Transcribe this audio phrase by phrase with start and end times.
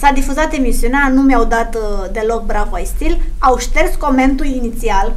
[0.00, 5.14] S-a difuzat emisiunea, nu mi-au dat uh, deloc Bravo ai Stil, au șters comentul inițial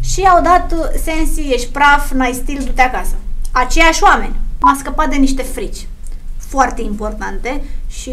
[0.00, 3.14] și au dat uh, Sensi, ești praf, n-ai stil, du-te acasă.
[3.52, 4.36] Aceiași oameni.
[4.60, 5.86] M-a scăpat de niște frici
[6.36, 8.12] foarte importante și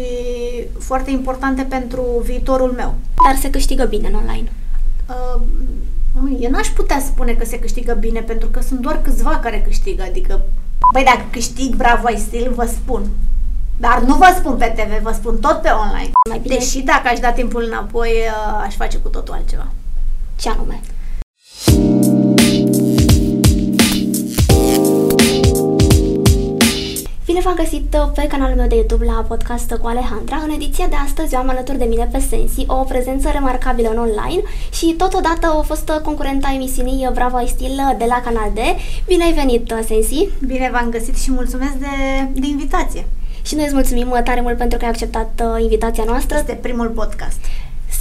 [0.78, 2.94] foarte importante pentru viitorul meu.
[3.26, 4.52] Dar se câștigă bine în online.
[5.08, 5.40] Uh,
[6.40, 10.02] eu n-aș putea spune că se câștigă bine pentru că sunt doar câțiva care câștigă,
[10.02, 10.40] adică
[10.92, 13.02] Băi, dacă câștig Bravo ai stil, vă spun.
[13.76, 16.12] Dar nu vă spun pe TV, vă spun tot pe online.
[16.28, 16.54] Mai bine...
[16.54, 19.66] Deși dacă aș da timpul înapoi, uh, aș face cu totul altceva.
[20.36, 20.80] Ce anume?
[27.24, 30.36] Bine v-am găsit uh, pe canalul meu de YouTube la podcast cu Alejandra.
[30.44, 33.98] În ediția de astăzi eu am alături de mine pe Sensi o prezență remarcabilă în
[33.98, 38.58] online și totodată a fost concurenta emisiunii Bravo ai Stil de la Canal D.
[39.06, 40.28] Bine ai venit, uh, Sensi!
[40.46, 41.86] Bine v-am găsit și mulțumesc de,
[42.32, 43.06] de invitație!
[43.46, 46.36] Și noi îți mulțumim tare mult pentru că ai acceptat uh, invitația noastră.
[46.38, 47.38] Este primul podcast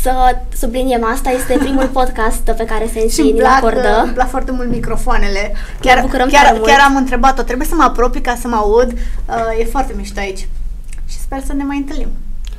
[0.02, 4.02] să subliniem asta, este primul podcast pe care se ni îmi acordă.
[4.04, 5.56] Îmi plac foarte mult microfoanele.
[5.80, 8.92] Chiar, chiar, chiar, chiar am întrebat-o, trebuie să mă apropii ca să mă aud.
[8.92, 10.48] Uh, e foarte mișto aici.
[11.06, 12.10] Și sper să ne mai întâlnim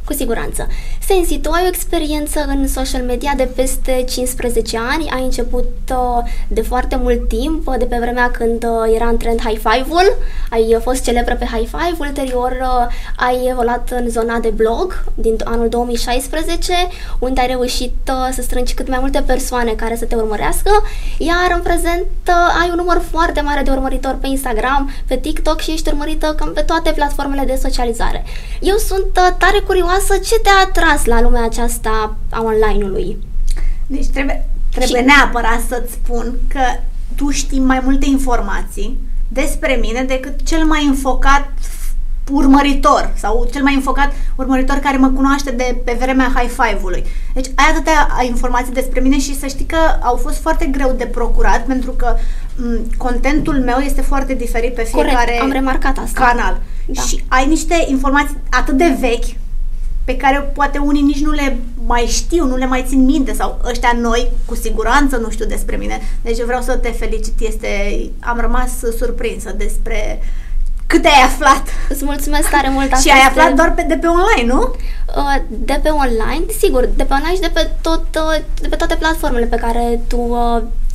[0.05, 0.67] cu siguranță.
[1.07, 6.31] Sensi, tu ai o experiență în social media de peste 15 ani, ai început uh,
[6.49, 10.17] de foarte mult timp, uh, de pe vremea când uh, era în trend high five-ul,
[10.51, 12.57] ai fost celebră pe high five, ulterior
[13.17, 16.73] ai evoluat în zona de blog din anul 2016,
[17.19, 17.95] unde ai reușit
[18.33, 20.71] să strângi cât mai multe persoane care să te urmărească,
[21.19, 22.07] iar în prezent
[22.61, 26.53] ai un număr foarte mare de urmăritori pe Instagram, pe TikTok și ești urmărită cam
[26.53, 28.25] pe toate platformele de socializare.
[28.61, 33.19] Eu sunt tare curioasă frumoasă, ce te-a atras la lumea aceasta a online-ului?
[33.87, 35.07] Deci trebuie, trebuie și...
[35.07, 36.61] neapărat să-ți spun că
[37.15, 41.53] tu știi mai multe informații despre mine decât cel mai înfocat
[42.31, 47.05] urmăritor sau cel mai înfocat urmăritor care mă cunoaște de pe vremea high five-ului.
[47.35, 51.07] Deci ai atâtea informații despre mine și să știi că au fost foarte greu de
[51.07, 56.25] procurat pentru că m- contentul meu este foarte diferit pe fiecare Corect, am remarcat asta.
[56.25, 56.61] canal.
[56.87, 57.03] Da.
[57.03, 59.43] Și ai niște informații atât de vechi
[60.05, 63.61] pe care poate unii nici nu le mai știu, nu le mai țin minte sau
[63.65, 66.01] ăștia noi cu siguranță nu știu despre mine.
[66.23, 67.69] Deci vreau să te felicit, este,
[68.21, 70.21] am rămas surprinsă despre
[70.87, 71.63] cât ai aflat.
[71.89, 72.97] Îți mulțumesc tare mult.
[73.03, 74.75] și ai aflat doar pe, de pe online, nu?
[75.17, 78.77] Uh, de pe online, sigur, de pe online și de pe, tot, uh, de pe
[78.77, 80.37] toate platformele pe care tu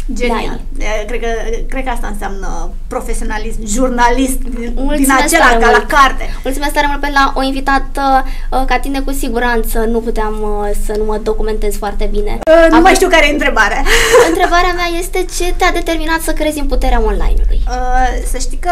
[0.10, 0.60] uh, Genial.
[1.08, 1.28] Cred că,
[1.68, 4.40] cred că asta înseamnă profesionalism, jurnalist
[4.76, 6.30] Mulțumesc din acela, ca la carte.
[6.44, 10.70] Mulțumesc tare mult pentru la o invitată uh, ca tine cu siguranță nu puteam uh,
[10.86, 12.32] să nu mă documentez foarte bine.
[12.32, 13.84] Uh, nu Am mai știu care e întrebarea.
[14.30, 17.62] Întrebarea mea este ce te-a determinat să crezi în puterea online-ului?
[17.68, 18.72] Uh, să știi că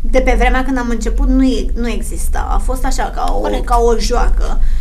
[0.00, 2.48] de pe vremea când am început nu, nu exista.
[2.50, 4.58] A fost așa ca o, ca o joacă.
[4.60, 4.80] Uh,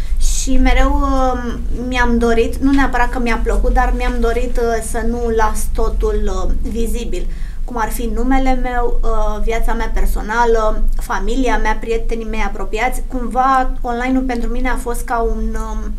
[0.49, 1.53] și mereu uh,
[1.87, 6.21] mi-am dorit, nu neapărat că mi-a plăcut, dar mi-am dorit uh, să nu las totul
[6.25, 7.27] uh, vizibil
[7.65, 13.03] cum ar fi numele meu, uh, viața mea personală, familia mea, prietenii mei apropiați.
[13.07, 15.93] Cumva online-ul pentru mine a fost ca un um,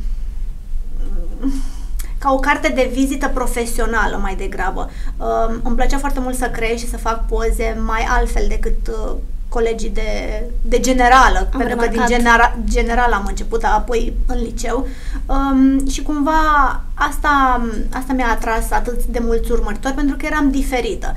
[2.18, 4.90] ca o carte de vizită profesională mai degrabă.
[5.16, 9.16] Uh, îmi plăcea foarte mult să creez și să fac poze mai altfel decât uh,
[9.50, 11.94] colegii de, de generală, am pentru remarcat.
[11.94, 14.86] că din genera, general am început, apoi în liceu
[15.26, 16.40] um, și cumva
[16.94, 17.62] asta,
[17.92, 21.16] asta mi-a atras atât de mulți urmăritori pentru că eram diferită.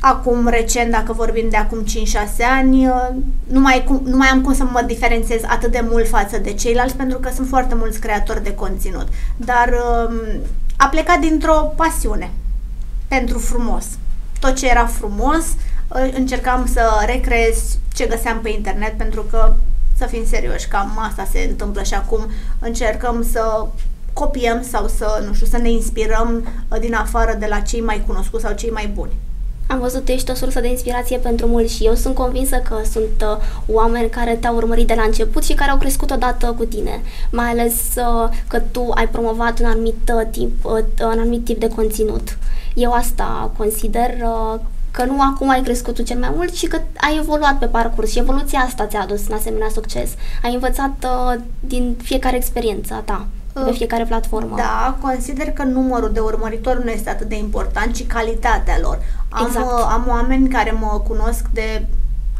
[0.00, 1.84] Acum, recent, dacă vorbim de acum 5-6
[2.58, 3.08] ani, uh,
[3.46, 6.52] nu mai, cum, nu mai am cum să mă diferențiez atât de mult față de
[6.52, 9.08] ceilalți pentru că sunt foarte mulți creatori de conținut.
[9.36, 10.14] Dar um,
[10.76, 12.30] a plecat dintr-o pasiune
[13.08, 13.84] pentru frumos.
[14.40, 15.44] Tot ce era frumos,
[16.14, 19.54] încercam să recreez ce găseam pe internet pentru că,
[19.96, 23.66] să fim serioși, cam asta se întâmplă și acum încercăm să
[24.12, 28.02] copiem sau să, nu știu, să ne inspirăm uh, din afară de la cei mai
[28.06, 29.12] cunoscuți sau cei mai buni.
[29.66, 33.22] Am văzut, ești o sursă de inspirație pentru mulți și eu sunt convinsă că sunt
[33.22, 37.00] uh, oameni care te-au urmărit de la început și care au crescut odată cu tine.
[37.30, 41.60] Mai ales uh, că tu ai promovat un anumit, uh, tip, uh, un anumit tip
[41.60, 42.38] de conținut.
[42.74, 44.60] Eu asta consider uh,
[44.96, 48.10] că nu acum ai crescut tu cel mai mult, ci că ai evoluat pe parcurs
[48.10, 50.10] și evoluția asta ți-a adus un asemenea succes.
[50.42, 54.56] Ai învățat uh, din fiecare experiență a ta pe uh, fiecare platformă.
[54.56, 58.98] Da, consider că numărul de urmăritori nu este atât de important, ci calitatea lor.
[59.28, 59.66] Am, exact.
[59.66, 61.86] Uh, am oameni care mă cunosc de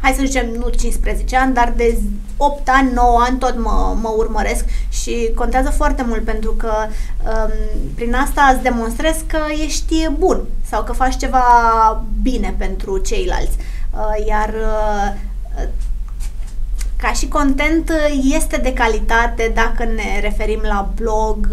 [0.05, 1.97] hai să zicem, nu 15 ani, dar de
[2.37, 7.51] 8 ani, 9 ani tot mă, mă urmăresc și contează foarte mult pentru că um,
[7.95, 11.43] prin asta îți demonstrezi că ești bun sau că faci ceva
[12.21, 13.57] bine pentru ceilalți.
[13.57, 15.13] Uh, iar uh,
[16.97, 17.91] ca și content
[18.35, 21.49] este de calitate dacă ne referim la blog,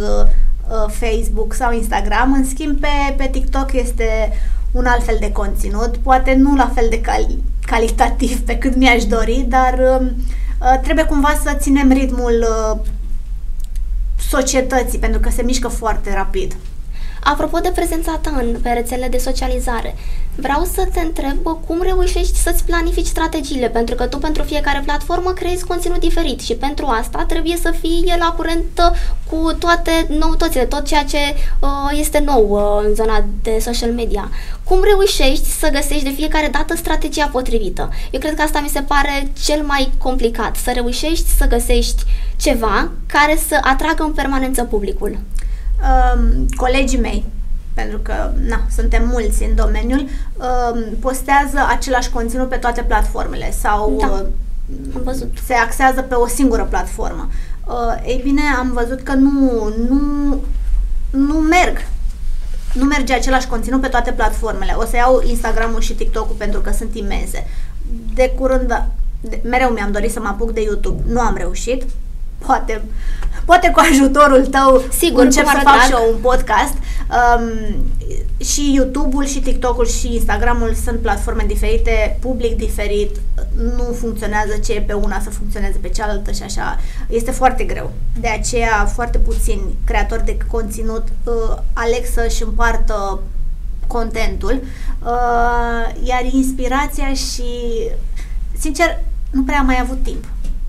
[0.89, 2.33] Facebook sau Instagram.
[2.33, 4.33] În schimb, pe, pe TikTok este
[4.73, 9.05] un alt fel de conținut, poate nu la fel de cal- calitativ pe cât mi-aș
[9.05, 12.79] dori, dar uh, trebuie cumva să ținem ritmul uh,
[14.31, 16.57] societății, pentru că se mișcă foarte rapid.
[17.25, 19.95] Apropo de prezența ta în, pe rețelele de socializare,
[20.37, 25.31] vreau să te întreb cum reușești să-ți planifici strategiile, pentru că tu pentru fiecare platformă
[25.31, 28.99] creezi conținut diferit și pentru asta trebuie să fii la curent uh,
[29.31, 31.19] cu toate noutățile, tot ceea ce
[31.61, 34.31] uh, este nou uh, în zona de social media.
[34.65, 37.91] Cum reușești să găsești de fiecare dată strategia potrivită?
[38.11, 42.03] Eu cred că asta mi se pare cel mai complicat, să reușești să găsești
[42.37, 47.25] ceva care să atragă în permanență publicul um, colegii mei,
[47.75, 53.97] pentru că na, suntem mulți în domeniul, um, postează același conținut pe toate platformele sau
[54.01, 54.07] da.
[54.07, 54.27] Uh,
[54.95, 55.39] am văzut.
[55.47, 57.29] se axează pe o singură platformă.
[57.67, 60.41] Uh, ei bine, am văzut că nu, nu,
[61.11, 61.77] nu merg.
[62.75, 64.73] Nu merge același conținut pe toate platformele.
[64.77, 67.47] O să iau Instagram-ul și TikTok-ul pentru că sunt imense.
[68.15, 68.87] De curând,
[69.21, 71.03] de, mereu mi-am dorit să mă apuc de YouTube.
[71.07, 71.85] Nu am reușit
[72.47, 72.83] poate,
[73.45, 76.75] poate cu ajutorul tău Sigur, încep să fac și eu un podcast.
[77.13, 77.75] Um,
[78.45, 83.17] și YouTube-ul, și TikTok-ul, și Instagram-ul sunt platforme diferite, public diferit,
[83.77, 86.79] nu funcționează ce e pe una să funcționeze pe cealaltă și așa.
[87.09, 87.93] Este foarte greu.
[88.21, 93.21] De aceea foarte puțini creatori de conținut uh, aleg să-și împartă
[93.87, 94.63] contentul,
[95.03, 97.43] uh, iar inspirația și,
[98.59, 98.99] sincer,
[99.31, 100.25] nu prea am mai avut timp.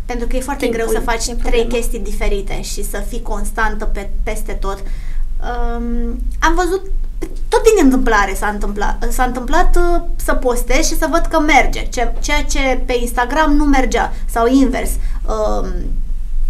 [0.06, 1.68] Pentru că e foarte Timpul greu să faci trei problema.
[1.68, 4.84] chestii diferite și să fii constantă pe, peste tot.
[5.42, 6.82] Um, am văzut
[7.48, 11.88] tot din întâmplare s-a întâmplat, s-a întâmplat uh, să postez și să văd că merge,
[11.88, 14.90] ce, ceea ce pe Instagram nu mergea sau invers.
[15.26, 15.68] Um,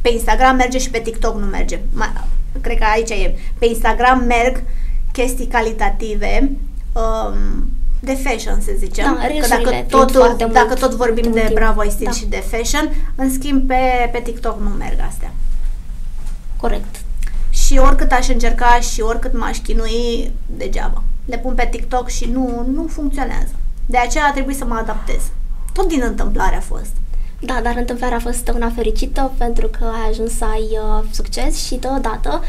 [0.02, 1.80] pe Instagram merge și pe TikTok nu merge.
[1.94, 2.14] Ma,
[2.62, 3.40] cred că aici e.
[3.60, 4.64] Pe Instagram merg
[5.12, 6.52] chestii calitative
[6.94, 7.73] um,
[8.04, 9.18] de fashion, să zicem.
[9.22, 12.12] Da, că dacă tot, dacă tot vorbim de Bravo I Stil da.
[12.12, 15.32] și de fashion, în schimb pe, pe TikTok nu merg astea.
[16.58, 16.96] Corect.
[17.50, 21.04] Și oricât aș încerca și oricât m-aș chinui, degeaba.
[21.26, 23.56] Le pun pe TikTok și nu, nu funcționează.
[23.86, 25.22] De aceea a trebuit să mă adaptez.
[25.74, 26.92] Tot din întâmplare a fost.
[27.40, 31.66] Da, dar întâmplarea a fost una fericită pentru că ai ajuns să ai uh, succes
[31.66, 32.44] și totodată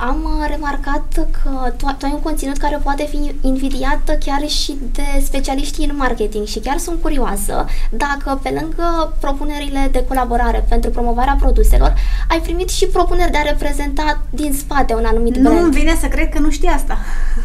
[0.00, 4.78] am uh, remarcat că tu, tu ai un conținut care poate fi invidiat chiar și
[4.92, 10.90] de specialiștii în marketing și chiar sunt curioasă dacă pe lângă propunerile de colaborare pentru
[10.90, 11.94] promovarea produselor
[12.28, 15.56] ai primit și propuneri de a reprezenta din spate un anumit nu brand.
[15.56, 16.98] Nu îmi vine să cred că nu știi asta.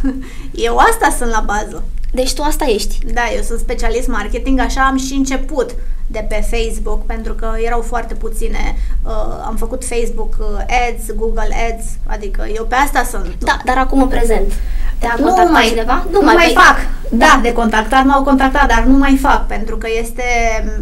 [0.67, 1.83] Eu asta sunt la bază.
[2.13, 2.97] Deci tu asta ești.
[3.13, 5.75] Da, eu sunt specialist marketing, așa am și început
[6.07, 8.75] de pe Facebook, pentru că erau foarte puține.
[9.03, 9.11] Uh,
[9.45, 13.35] am făcut Facebook uh, Ads, Google Ads, adică eu pe asta sunt.
[13.39, 14.53] Da, dar acum în prezent.
[14.99, 16.05] Te-a nu contactat mai, cineva?
[16.11, 16.75] Nu, nu mai, mai fac.
[17.09, 17.17] Da.
[17.17, 20.23] da, de contactat m-au contactat, dar nu mai fac, pentru că este,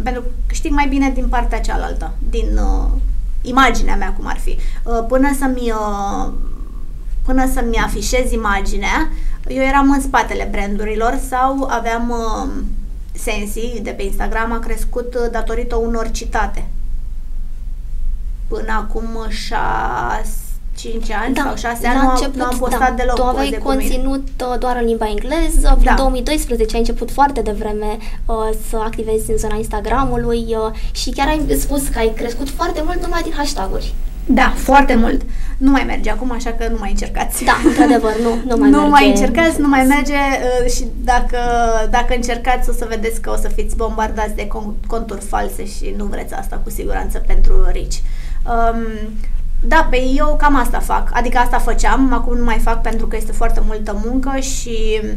[0.02, 2.88] pentru că știi mai bine din partea cealaltă, din uh,
[3.42, 4.58] imaginea mea cum ar fi.
[4.82, 6.32] Uh, până să-mi uh,
[7.24, 9.08] până să-mi afișez imaginea,
[9.46, 12.50] eu eram în spatele brandurilor sau aveam uh,
[13.12, 16.66] Sensi de pe Instagram a crescut uh, datorită unor citate.
[18.48, 22.94] Până acum 6 5 ani da, sau 6 ani nu, început, nu am postat da,
[22.94, 25.94] deloc Tu aveai conținut uh, doar în limba engleză, prin da.
[25.94, 28.36] 2012 ai început foarte devreme uh,
[28.68, 33.02] să activezi în zona Instagramului uh, și chiar ai spus că ai crescut foarte mult
[33.02, 33.94] numai din hashtag-uri.
[34.26, 35.22] Da, foarte mult.
[35.56, 37.44] Nu mai merge acum, așa că nu mai încercați.
[37.44, 38.84] Da, într-adevăr, nu, nu mai nu merge.
[38.84, 41.38] Nu mai încercați, nu mai merge uh, și dacă,
[41.90, 44.48] dacă încercați o să vedeți că o să fiți bombardați de
[44.86, 48.02] conturi false și nu vreți asta cu siguranță pentru rici.
[48.46, 48.82] Um,
[49.64, 53.16] da, pe eu cam asta fac, adică asta făceam, acum nu mai fac pentru că
[53.16, 55.10] este foarte multă muncă și uh,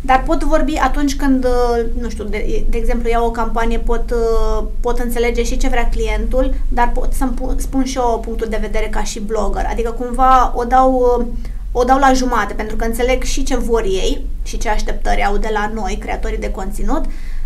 [0.00, 4.10] dar pot vorbi atunci când, uh, nu știu, de, de exemplu, iau o campanie, pot,
[4.10, 8.58] uh, pot înțelege și ce vrea clientul, dar pot să spun și eu punctul de
[8.60, 9.66] vedere ca și blogger.
[9.70, 11.26] Adică cumva o dau, uh,
[11.72, 15.36] o dau la jumate, pentru că înțeleg și ce vor ei și ce așteptări au
[15.36, 17.04] de la noi, creatorii de conținut,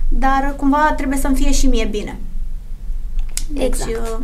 [0.09, 2.19] dar cumva trebuie să-mi fie și mie bine.
[3.49, 4.21] Deci, exact.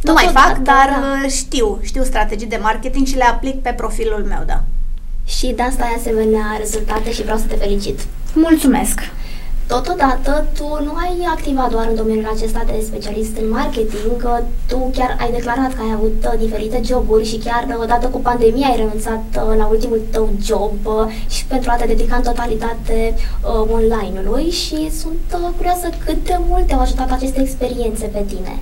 [0.00, 0.88] nu mai fac, dar
[1.22, 1.28] da.
[1.28, 4.62] știu, știu strategii de marketing și le aplic pe profilul meu, da
[5.24, 8.00] și de asta ai asemenea rezultate și vreau să te felicit.
[8.34, 9.00] Mulțumesc!
[9.66, 14.90] Totodată, tu nu ai activat doar în domeniul acesta de specialist în marketing, că tu
[14.96, 18.68] chiar ai declarat că ai avut uh, diferite joburi și chiar uh, odată cu pandemia
[18.68, 20.72] ai renunțat uh, la ultimul tău job
[21.28, 23.14] și pentru a te dedica în totalitate
[23.72, 28.58] online-ului și sunt curioasă cât de mult te-au ajutat aceste experiențe pe tine.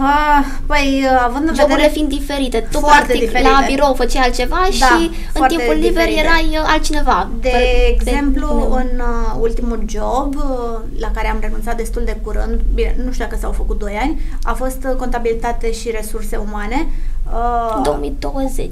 [0.00, 1.88] Ah, păi, având în vedere...
[1.92, 2.68] fiind diferite.
[2.70, 3.48] Tu, practic, diferite.
[3.48, 6.20] la birou făceai altceva da, și în timpul liber diferite.
[6.20, 7.28] erai uh, altcineva.
[7.40, 8.80] De pe, exemplu, pe...
[8.80, 13.24] în uh, ultimul job, uh, la care am renunțat destul de curând, bine, nu știu
[13.24, 16.88] dacă s-au făcut 2 ani, a fost uh, contabilitate și resurse umane.
[17.32, 18.70] Uh, 2020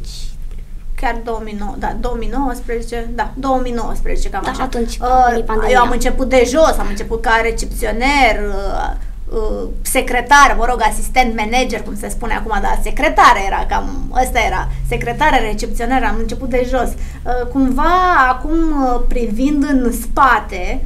[1.00, 4.62] chiar 2009, da, 2019, da, 2019, cam da, așa.
[4.62, 8.96] atunci, uh, eu am început de jos, am început ca recepționer, uh,
[9.32, 14.38] Uh, secretar, mă rog, asistent manager, cum se spune acum, dar secretar era, cam ăsta
[14.38, 16.88] era, secretară, recepționer, am început de jos.
[16.88, 20.84] Uh, cumva, acum, uh, privind în spate,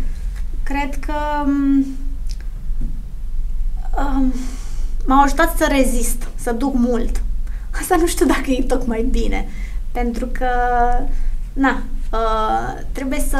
[0.63, 1.87] cred că um,
[3.99, 4.35] um,
[5.07, 7.23] m-au ajutat să rezist, să duc mult.
[7.81, 9.49] Asta nu știu dacă e tocmai bine,
[9.93, 10.49] pentru că,
[11.53, 11.83] na,
[12.13, 13.37] Uh, trebuie să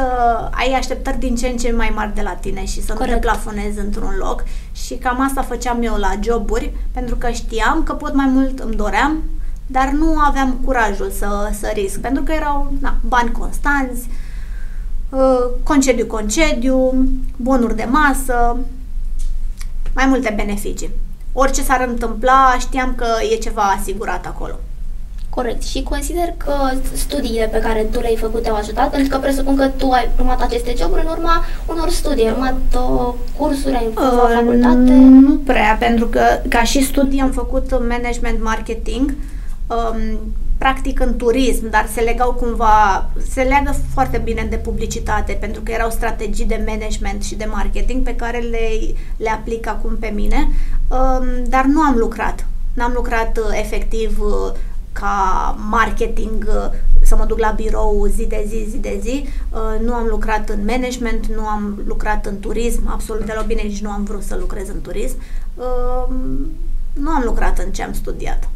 [0.51, 3.13] ai așteptări din ce în ce mai mari de la tine și să Corect.
[3.13, 4.43] nu te plafonezi într-un loc
[4.85, 8.75] și cam asta făceam eu la joburi pentru că știam că pot mai mult, îmi
[8.75, 9.23] doream,
[9.67, 14.07] dar nu aveam curajul să, să risc pentru că erau na, bani constanți,
[15.09, 18.57] uh, concediu, concediu, bonuri de masă,
[19.93, 20.89] mai multe beneficii.
[21.33, 24.59] Orice s-ar întâmpla, știam că e ceva asigurat acolo.
[25.35, 25.63] Corect.
[25.63, 26.53] Și consider că
[26.93, 30.41] studiile pe care tu le-ai făcut te-au ajutat, pentru că presupun că tu ai urmat
[30.41, 34.93] aceste joburi în urma unor studii, ai urmat uh, cursuri, ai făcut uh, facultate?
[35.27, 39.13] Nu prea, pentru că ca și studii am făcut management marketing,
[39.67, 40.19] um,
[40.57, 45.71] practic în turism, dar se legau cumva, se leagă foarte bine de publicitate, pentru că
[45.71, 48.69] erau strategii de management și de marketing pe care le,
[49.17, 50.49] le aplic acum pe mine,
[50.87, 52.45] um, dar nu am lucrat.
[52.73, 54.51] N-am lucrat uh, efectiv uh,
[54.91, 56.69] ca marketing uh,
[57.01, 59.25] să mă duc la birou zi de zi, zi de zi.
[59.49, 63.81] Uh, nu am lucrat în management, nu am lucrat în turism, absolut deloc bine, nici
[63.81, 65.15] nu am vrut să lucrez în turism.
[65.55, 66.15] Uh,
[66.93, 68.49] nu am lucrat în ce am studiat.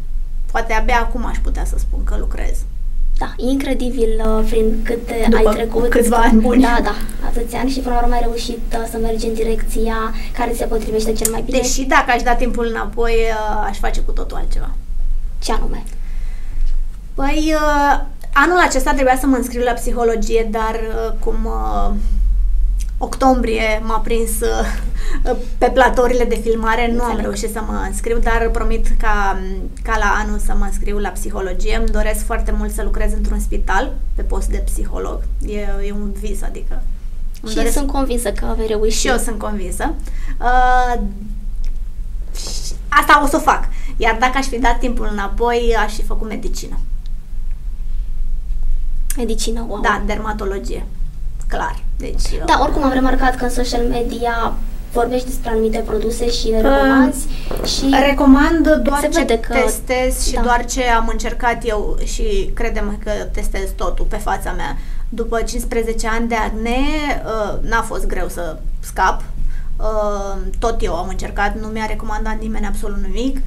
[0.51, 2.57] Poate abia acum aș putea să spun că lucrez.
[3.17, 5.89] Da, e incredibil prin câte După ai trecut.
[5.89, 6.61] câțiva ani buni.
[6.61, 6.95] Da, da,
[7.27, 8.59] atâția ani și până la urmă ai reușit
[8.91, 9.95] să mergi în direcția
[10.37, 11.57] care se potrivește cel mai bine.
[11.57, 13.15] Deși dacă aș da timpul înapoi,
[13.69, 14.71] aș face cu totul altceva.
[15.39, 15.83] Ce anume?
[17.15, 21.93] Păi, uh, anul acesta trebuia să mă înscriu la psihologie, dar uh, cum uh,
[22.97, 28.49] octombrie m-a prins uh, pe platourile de filmare, nu am reușit să mă înscriu, dar
[28.51, 29.39] promit ca,
[29.83, 31.75] ca la anul să mă înscriu la psihologie.
[31.75, 35.19] Îmi doresc foarte mult să lucrez într-un spital pe post de psiholog.
[35.45, 36.81] E, e un vis, adică...
[37.47, 37.73] Și doresc...
[37.73, 38.99] sunt convinsă că vei reuși.
[38.99, 39.93] Și eu sunt convinsă.
[40.39, 41.01] Uh,
[42.89, 43.63] asta o să o fac.
[43.97, 46.79] Iar dacă aș fi dat timpul înapoi, aș fi făcut medicină.
[49.17, 49.81] Medicină, wow.
[49.81, 50.85] Da, dermatologie.
[51.47, 51.83] Clar.
[51.97, 54.53] Deci, da, oricum am remarcat că în social media
[54.91, 57.27] vorbești despre anumite produse și le recomanzi
[57.61, 60.41] uh, și recomand doar ce că, testez și da.
[60.41, 64.77] doar ce am încercat eu și credem că testez totul pe fața mea.
[65.09, 66.77] După 15 ani de acne,
[67.25, 69.23] uh, n-a fost greu să scap.
[69.79, 73.37] Uh, tot eu am încercat, nu mi-a recomandat nimeni absolut nimic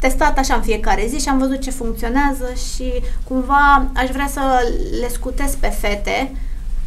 [0.00, 2.92] testat așa în fiecare zi și am văzut ce funcționează și
[3.24, 4.40] cumva aș vrea să
[5.00, 6.32] le scutesc pe fete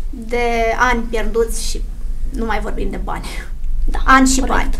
[0.10, 1.82] de ani pierduți și
[2.30, 3.26] nu mai vorbim de bani.
[3.86, 4.58] Da, ani și corect.
[4.58, 4.76] bani.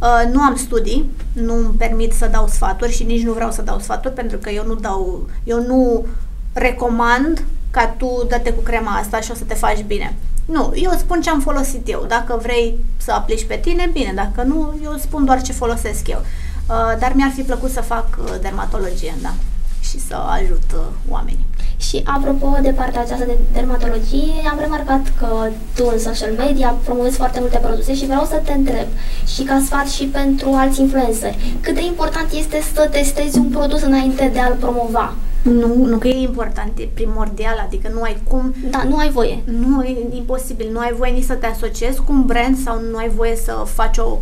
[0.00, 3.62] Uh, nu am studii, nu îmi permit să dau sfaturi și nici nu vreau să
[3.62, 6.06] dau sfaturi pentru că eu nu dau, eu nu
[6.52, 10.16] recomand ca tu dă-te cu crema asta și o să te faci bine.
[10.44, 12.04] Nu, eu spun ce am folosit eu.
[12.08, 14.12] Dacă vrei să aplici pe tine, bine.
[14.14, 16.22] Dacă nu, eu spun doar ce folosesc eu.
[16.68, 19.34] Uh, dar mi-ar fi plăcut să fac uh, dermatologie, da,
[19.80, 21.44] și să ajut uh, oamenii.
[21.76, 27.16] Și apropo de partea aceasta de dermatologie, am remarcat că tu în social media promovezi
[27.16, 28.86] foarte multe produse și vreau să te întreb
[29.34, 33.82] și ca sfat și pentru alți influenceri, cât de important este să testezi un produs
[33.82, 35.14] înainte de a-l promova?
[35.42, 38.54] Nu, nu că e important, e primordial, adică nu ai cum...
[38.70, 39.42] Da, nu ai voie.
[39.44, 42.96] Nu, e imposibil, nu ai voie nici să te asociezi cu un brand sau nu
[42.96, 44.18] ai voie să faci o, o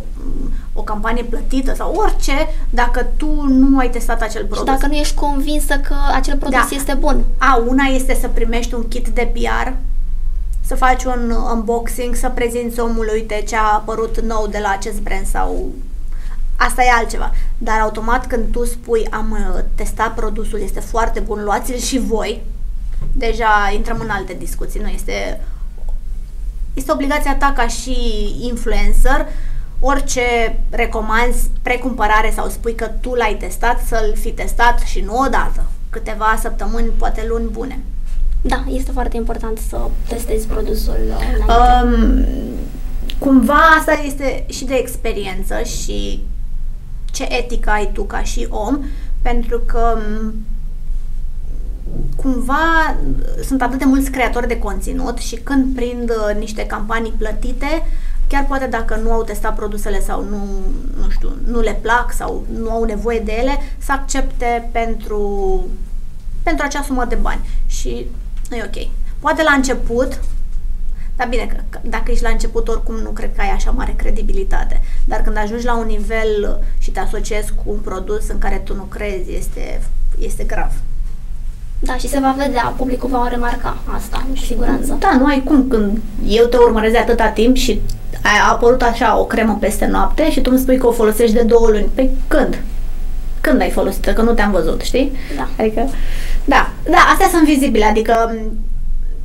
[0.85, 4.65] campanie plătită sau orice dacă tu nu ai testat acel produs.
[4.65, 6.75] Și dacă nu ești convinsă că acel produs da.
[6.75, 7.23] este bun.
[7.37, 9.71] A, una este să primești un kit de PR,
[10.65, 15.01] să faci un unboxing, să prezinți omului, uite ce a apărut nou de la acest
[15.01, 15.71] brand sau
[16.57, 17.31] Asta e altceva.
[17.57, 22.41] Dar automat când tu spui am uh, testat produsul, este foarte bun, luați-l și voi,
[23.13, 25.41] deja intrăm în alte discuții, nu este
[26.73, 27.95] este obligația ta ca și
[28.39, 29.27] influencer
[29.79, 35.63] orice recomanzi precumpărare sau spui că tu l-ai testat, să-l fi testat și nu odată,
[35.89, 37.79] câteva săptămâni, poate luni bune.
[38.41, 39.77] Da, este foarte important să
[40.07, 40.97] testezi produsul
[41.47, 42.25] Um,
[43.17, 46.23] cumva asta este și de experiență și
[47.11, 48.79] ce etică ai tu ca și om,
[49.21, 49.97] pentru că
[52.15, 52.95] cumva
[53.47, 57.85] sunt atât de mulți creatori de conținut și când prind uh, niște campanii plătite,
[58.27, 60.47] chiar poate dacă nu au testat produsele sau nu,
[60.97, 65.65] nu știu, nu le plac sau nu au nevoie de ele, să accepte pentru,
[66.43, 67.49] pentru acea sumă de bani.
[67.67, 68.07] Și
[68.49, 68.87] nu e ok.
[69.19, 70.19] Poate la început,
[71.15, 74.81] dar bine, că dacă ești la început, oricum nu cred că ai așa mare credibilitate.
[75.05, 78.75] Dar când ajungi la un nivel și te asociezi cu un produs în care tu
[78.75, 79.81] nu crezi, este,
[80.19, 80.71] este grav.
[81.79, 84.95] Da, și se va vedea, publicul va remarca asta, cu siguranță.
[84.99, 87.81] Da, nu ai cum, când eu te urmăresc de atâta timp și
[88.21, 91.41] a apărut așa o cremă peste noapte și tu îmi spui că o folosești de
[91.41, 91.89] două luni.
[91.93, 92.63] Păi când?
[93.41, 95.11] Când ai folosit Că nu te-am văzut, știi?
[95.35, 95.47] Da.
[95.59, 95.89] Adică,
[96.45, 98.35] da, da, astea sunt vizibile, adică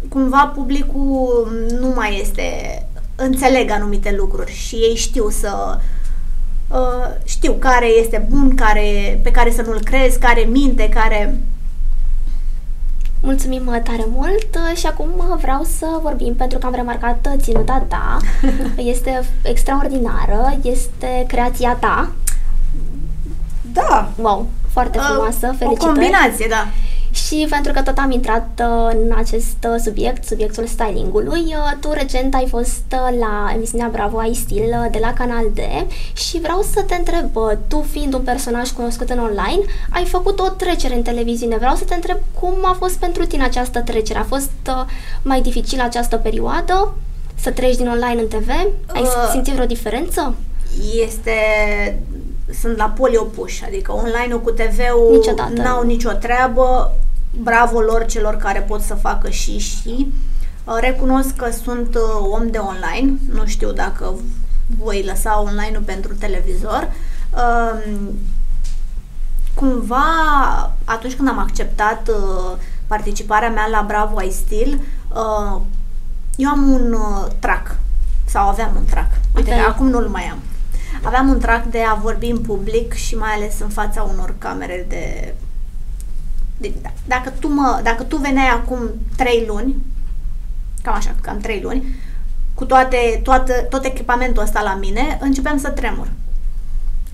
[0.08, 1.48] cumva publicul
[1.80, 2.42] nu mai este,
[3.14, 5.78] înțeleg anumite lucruri și ei știu să,
[6.68, 11.38] uh, știu care este bun, care, pe care să nu-l crezi, care minte, care
[13.22, 17.28] Mulțumim uh, tare mult uh, și acum uh, vreau să vorbim pentru că am remarcat
[17.36, 18.16] ținuta ta.
[18.92, 22.10] Este extraordinară, este creația ta.
[23.72, 24.10] Da.
[24.16, 25.82] Wow, foarte frumoasă, felicitări.
[25.82, 26.66] O combinație, da.
[27.30, 31.90] Și pentru că tot am intrat uh, în acest uh, subiect, subiectul stylingului, uh, tu
[31.92, 32.84] recent ai fost
[33.18, 35.58] la emisiunea Bravo Ai Stil de la Canal D
[36.16, 37.30] și vreau să te întreb,
[37.68, 41.56] tu fiind un personaj cunoscut în online, ai făcut o trecere în televiziune.
[41.56, 44.18] Vreau să te întreb cum a fost pentru tine această trecere?
[44.18, 44.50] A fost
[45.22, 46.94] mai dificil această perioadă?
[47.34, 48.48] Să treci din online în TV?
[48.86, 50.34] Ai uh, simțit vreo diferență?
[51.04, 51.32] Este
[52.60, 55.62] sunt la poli opuși, adică online-ul cu TV-ul Niciodată.
[55.62, 56.92] n-au nicio treabă,
[57.30, 60.12] bravo lor celor care pot să facă și și.
[60.64, 64.14] Uh, recunosc că sunt uh, om de online, nu știu dacă
[64.78, 66.92] voi lăsa online-ul pentru televizor.
[67.30, 68.18] Um,
[69.54, 70.04] cumva,
[70.84, 74.80] atunci când am acceptat uh, participarea mea la Bravo I Still,
[76.36, 76.96] eu am un
[77.38, 77.76] track,
[78.24, 79.10] sau aveam un track.
[79.36, 79.64] Uite, okay.
[79.64, 80.38] acum nu-l mai am
[81.02, 84.86] aveam un trac de a vorbi în public și mai ales în fața unor camere
[84.88, 85.34] de...
[86.60, 86.72] de
[87.06, 88.78] dacă, tu mă, dacă tu veneai acum
[89.16, 89.76] trei luni,
[90.82, 91.94] cam așa, cam trei luni,
[92.54, 96.08] cu toate, toată, tot echipamentul ăsta la mine, începeam să tremur.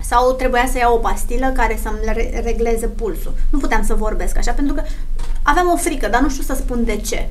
[0.01, 3.33] Sau trebuia să iau o pastilă care să-mi regleze pulsul.
[3.49, 4.81] Nu puteam să vorbesc așa, pentru că
[5.41, 7.29] aveam o frică, dar nu știu să spun de ce.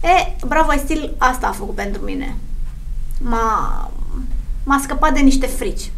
[0.00, 2.36] E, Bravo Stil asta a făcut pentru mine.
[3.20, 3.90] M-a,
[4.64, 5.90] m-a scăpat de niște frici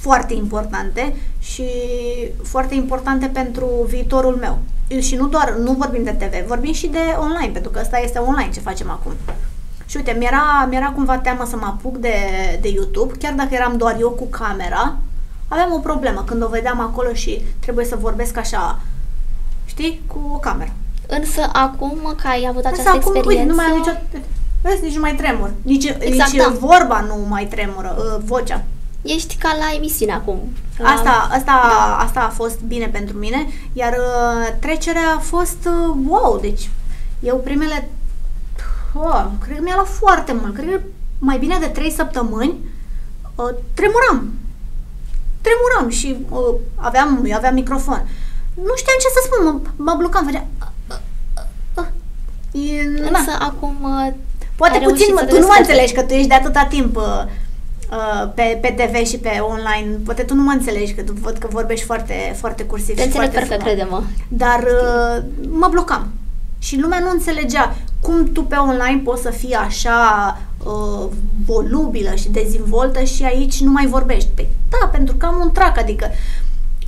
[0.00, 1.64] foarte importante și
[2.42, 4.58] foarte importante pentru viitorul meu.
[5.00, 8.18] Și nu doar, nu vorbim de TV, vorbim și de online, pentru că asta este
[8.18, 9.12] online ce facem acum.
[9.86, 12.14] Și uite, mi-era, mi-era cumva teamă să mă apuc de,
[12.60, 14.96] de YouTube, chiar dacă eram doar eu cu camera,
[15.48, 18.80] aveam o problemă când o vedeam acolo și trebuie să vorbesc așa,
[19.64, 20.72] știi, cu o cameră.
[21.06, 23.28] Însă acum că ai avut această Însă acum, experiență...
[23.28, 24.20] Uite, nu mai am nicio
[24.62, 25.50] Vezi, nici nu mai tremur.
[25.62, 26.56] Nici, exact, nici da.
[26.58, 28.64] vorba nu mai tremură, uh, vocea.
[29.02, 30.38] Ești ca la emisiune acum.
[30.78, 30.88] La...
[30.88, 31.96] Asta, asta, da.
[31.96, 36.70] asta a fost bine pentru mine, iar uh, trecerea a fost uh, wow, deci
[37.20, 37.88] eu primele,
[38.94, 40.80] oh, cred că mi-a luat foarte mult, cred că
[41.18, 42.54] mai bine de 3 săptămâni
[43.34, 44.32] uh, tremuram.
[45.40, 48.08] Tremuram și uh, aveam, eu aveam microfon.
[48.54, 50.46] Nu știam ce să spun, mă, mă blocam, făcea...
[50.88, 50.96] Uh,
[51.76, 51.86] uh, uh.
[53.08, 54.12] Însă acum uh,
[54.56, 57.22] Poate puțin, mă, tu nu mă înțelegi că tu ești de atâta timp uh,
[57.90, 59.98] uh, pe, pe TV și pe online.
[60.04, 63.30] Poate tu nu mă înțelegi, că tu văd că vorbești foarte, foarte cursiv Te înțeleg
[63.30, 64.02] perfect, crede-mă.
[64.28, 66.08] Dar uh, mă blocam.
[66.58, 71.08] Și lumea nu înțelegea cum tu pe online poți să fii așa uh,
[71.46, 74.28] volubilă și dezvoltă și aici nu mai vorbești.
[74.34, 76.10] Păi da, pentru că am un trac, adică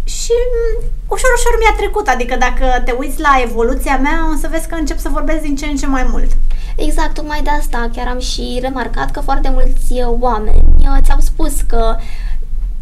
[0.05, 4.49] și mm, ușor, ușor mi-a trecut, adică dacă te uiți la evoluția mea, o să
[4.51, 6.31] vezi că încep să vorbesc din ce în ce mai mult.
[6.77, 11.21] Exact, tocmai de asta chiar am și remarcat că foarte mulți uh, oameni uh, ți-au
[11.21, 11.97] spus că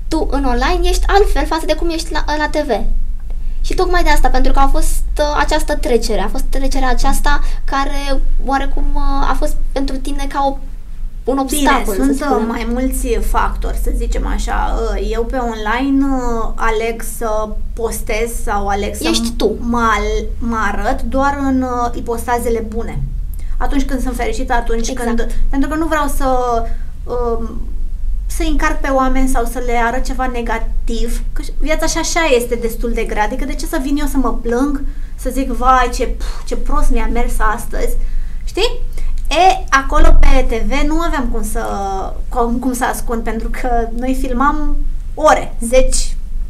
[0.08, 2.70] tu în online ești altfel față de cum ești la, la TV.
[3.60, 7.40] Și tocmai de asta, pentru că a fost uh, această trecere, a fost trecerea aceasta
[7.64, 10.56] care oarecum uh, a fost pentru tine ca o
[11.24, 14.78] un obstacol, Bine, sunt uh, mai mulți factori, să zicem așa.
[15.10, 16.06] Eu pe online
[16.54, 19.56] aleg să postez sau aleg Ești să tu.
[19.60, 19.86] Mă,
[20.38, 23.02] mă arăt doar în ipostazele bune.
[23.60, 25.08] Atunci când sunt fericită, atunci Exact.
[25.08, 25.32] când...
[25.50, 26.26] Pentru că nu vreau să...
[27.04, 27.60] Um,
[28.26, 32.54] să încarc pe oameni sau să le arăt ceva negativ, că viața și așa este
[32.54, 34.84] destul de grea, adică de ce să vin eu să mă plâng,
[35.16, 37.96] să zic, vai, ce, pf, ce prost mi-a mers astăzi,
[38.44, 38.80] știi?
[39.28, 41.62] E, acolo pe TV nu aveam cum să,
[42.28, 44.76] cum, cum să ascund, pentru că noi filmam
[45.14, 45.86] ore, 10,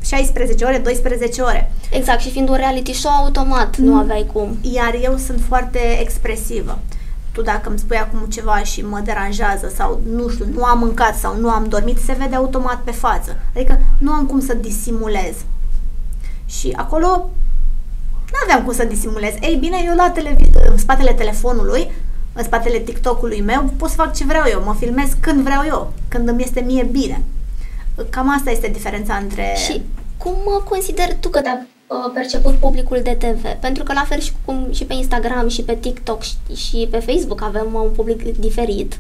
[0.05, 1.73] 16 ore, 12 ore.
[1.91, 3.99] Exact, și fiind un reality show, automat nu Mm.
[3.99, 4.57] aveai cum.
[4.61, 6.79] Iar eu sunt foarte expresivă.
[7.41, 11.17] Tu dacă îmi spui acum ceva și mă deranjează sau, nu știu, nu am mâncat
[11.19, 13.37] sau nu am dormit, se vede automat pe față.
[13.55, 15.35] Adică nu am cum să disimulez.
[16.47, 17.07] Și acolo
[18.31, 19.35] nu aveam cum să disimulez.
[19.41, 21.91] Ei bine, eu la televi- în spatele telefonului,
[22.33, 25.93] în spatele TikTok-ului meu, pot să fac ce vreau eu, mă filmez când vreau eu,
[26.09, 27.23] când îmi este mie bine.
[28.11, 29.55] Cam asta este diferența între...
[29.67, 29.83] Și
[30.17, 31.80] cum uh, consideri tu că te-a uh,
[32.15, 33.47] perceput publicul de TV?
[33.61, 36.99] Pentru că la fel și cum și pe Instagram și pe TikTok și, și pe
[36.99, 38.93] Facebook avem uh, un public diferit.
[38.93, 38.99] Uh,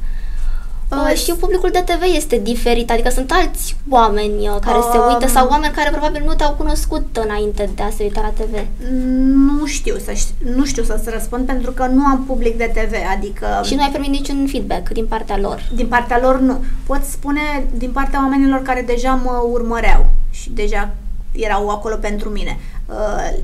[0.90, 5.12] Uh, și publicul de TV este diferit, adică sunt alți oameni uh, care se Um,
[5.12, 8.66] uită sau oameni care probabil nu te-au cunoscut înainte de a se uita la TV.
[9.34, 10.12] Nu știu să
[10.56, 13.90] nu știu să-ți răspund pentru că nu am public de TV, adică Și nu ai
[13.90, 15.70] primit niciun feedback din partea lor.
[15.74, 16.64] din partea lor nu.
[16.86, 17.40] Pot spune
[17.74, 20.94] din partea oamenilor care deja mă urmăreau și deja
[21.32, 22.58] erau acolo pentru mine.
[22.90, 23.38] Uh,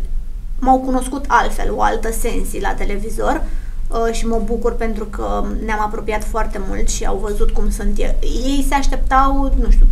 [0.59, 3.42] m-au cunoscut altfel, o altă sensi la televizor
[3.88, 7.98] uh, și mă bucur pentru că ne-am apropiat foarte mult și au văzut cum sunt
[7.98, 8.14] eu.
[8.20, 9.87] Ei se așteptau, nu știu,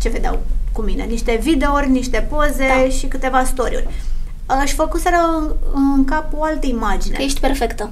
[0.00, 0.38] ce vedeau
[0.72, 2.88] cu mine, niște videouri, niște poze Da.
[2.88, 3.86] și câteva story-uri.
[3.86, 5.52] Uh, își făcuseră în,
[5.94, 7.16] în cap o altă imagine.
[7.16, 7.90] Că ești perfectă.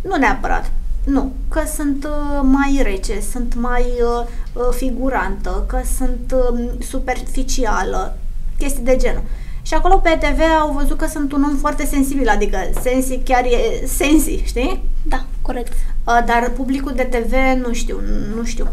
[0.00, 0.70] Nu neapărat.
[1.04, 8.18] Nu, că sunt uh, mai rece, sunt mai uh, uh, figurantă, că sunt uh, superficială,
[8.58, 9.22] chestii de genul.
[9.66, 13.44] Și acolo pe TV au văzut că sunt un om foarte sensibil, adică sensi chiar
[13.44, 14.82] e sensi, știi?
[15.02, 15.72] Da, corect.
[15.72, 17.32] Uh, dar publicul de TV
[17.66, 18.00] nu știu,
[18.36, 18.68] nu știu.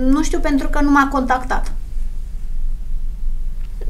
[0.00, 1.72] Nu știu pentru că nu m-a contactat.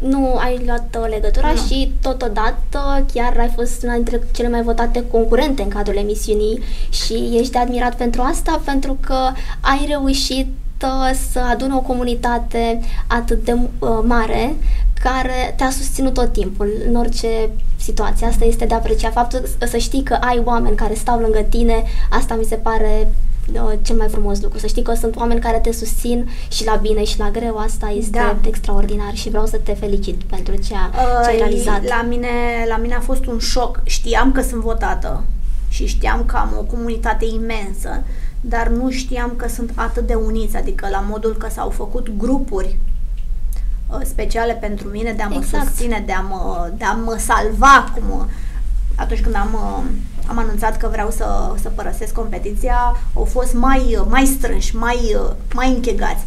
[0.01, 1.57] Nu ai luat uh, legătura Nu.
[1.57, 7.31] și totodată chiar ai fost una dintre cele mai votate concurente în cadrul emisiunii și
[7.33, 10.49] ești de admirat pentru asta pentru că ai reușit
[10.83, 14.55] uh, să aduni o comunitate atât de uh, mare
[15.03, 17.29] care te-a susținut tot timpul în orice
[17.77, 18.27] situație.
[18.27, 19.13] Asta este de apreciat.
[19.13, 23.13] Faptul să știi că ai oameni care stau lângă tine, asta mi se pare
[23.53, 24.59] uh, cel mai frumos lucru.
[24.59, 27.57] Să știi că sunt oameni care te susțin și la bine și la greu.
[27.57, 28.37] Asta este Da.
[28.47, 30.91] extraordinar și vreau să te felicit pentru ce, a,
[31.23, 31.85] ce ai Uh, realizat.
[31.85, 32.29] La mine,
[32.69, 33.81] la mine a fost un șoc.
[33.85, 35.25] Știam că sunt votată
[35.69, 38.03] și știam că am o comunitate imensă,
[38.41, 42.67] dar nu știam că sunt atât de uniți, adică la modul că s-au făcut grupuri
[42.67, 42.88] uh,
[44.05, 45.67] speciale pentru mine de a mă Exact.
[45.67, 48.25] susține, de a mă, de a mă salva cum, uh,
[48.97, 49.85] atunci când am, uh,
[50.27, 55.17] am anunțat că vreau să, să părăsesc competiția, au fost mai, uh, mai strânși, mai,
[55.25, 56.25] uh, mai închegați.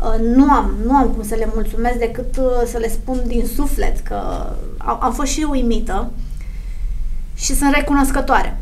[0.00, 3.46] Uh, Nu am, nu am cum să le mulțumesc decât uh, să le spun din
[3.46, 4.46] suflet că
[4.76, 6.10] am, am fost și uimită
[7.34, 8.58] și sunt recunoscătoare.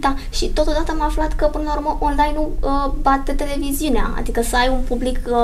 [0.00, 4.56] Da, și totodată am aflat că până la urmă online-ul uh, bate televiziunea, adică să
[4.56, 5.34] ai un public uh,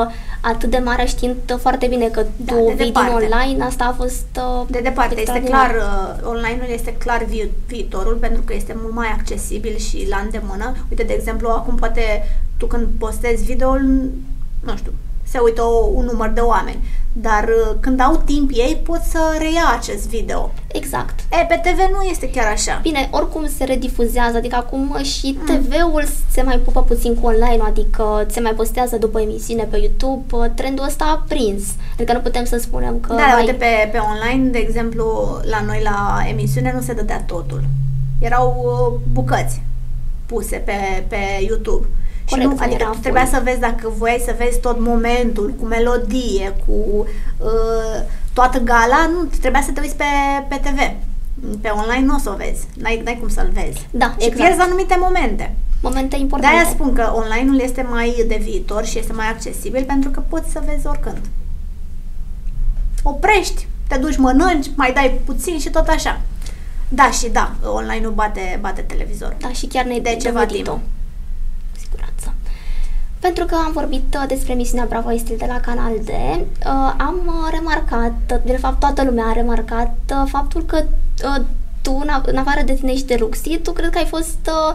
[0.40, 3.12] atât de mare știind uh, foarte bine că Da, tu de vii din departe.
[3.24, 5.70] online, asta a fost uh, De departe, este extraordinar.
[5.70, 10.16] clar, uh, online-ul este clar vi- viitorul pentru că este mult mai accesibil și la
[10.24, 10.76] îndemână.
[10.90, 12.02] Uite, de exemplu, acum poate
[12.56, 13.74] tu când postezi video
[14.64, 14.92] nu știu,
[15.28, 19.18] se uită o, un număr de oameni, dar uh, când au timp ei pot să
[19.38, 20.52] reia acest video.
[20.66, 21.20] Exact.
[21.20, 22.78] E, pe TV nu este chiar așa.
[22.82, 25.02] Bine, oricum se redifuzează, adică acum Mm.
[25.02, 29.76] și TV-ul se mai pupă puțin cu online adică se mai postează după emisiune pe
[29.76, 31.62] YouTube, uh, trendul ăsta a prins.
[31.94, 33.12] Adică nu putem să spunem că...
[33.12, 35.04] Da, dar vai, uite, pe, pe online, de exemplu,
[35.50, 37.62] la noi la emisiune nu se dădea totul.
[38.18, 39.62] Erau uh, bucăți
[40.26, 41.86] puse pe, pe YouTube.
[42.30, 43.36] Corect, și nu, nu adică era tu trebuia full.
[43.36, 47.06] să vezi dacă voiai să vezi tot momentul, cu melodie, cu
[47.38, 50.04] uh, toată gala, nu, trebuia să te uiți pe,
[50.48, 50.78] pe TV.
[51.60, 53.86] Pe online nu o să o vezi, n-ai, n-ai cum să-l vezi.
[53.90, 54.34] Da, și exact.
[54.36, 55.54] pierzi anumite momente.
[55.82, 56.56] Momente De importante.
[56.56, 60.50] aia spun că online-ul este mai de viitor și este mai accesibil pentru că poți
[60.50, 61.20] să vezi oricând.
[63.02, 66.20] Oprești, te duci, mănânci, mai dai puțin și tot așa.
[66.88, 69.36] Da, și da, online-ul bate, bate televizor.
[69.40, 70.72] Da, și chiar ne-ai De ceva dovedit-o.
[70.72, 70.82] timp.
[73.26, 73.44] Cu siguranță.
[73.44, 77.16] Pentru că am vorbit uh, despre emisiunea Bravo este de la Canal D, uh, am
[77.26, 80.82] uh, remarcat, uh, de fapt toată lumea a remarcat uh, faptul că
[81.24, 81.44] uh,
[81.82, 84.38] tu, în, a- în afară de tine și de Ruxi, tu cred că ai fost
[84.48, 84.74] uh,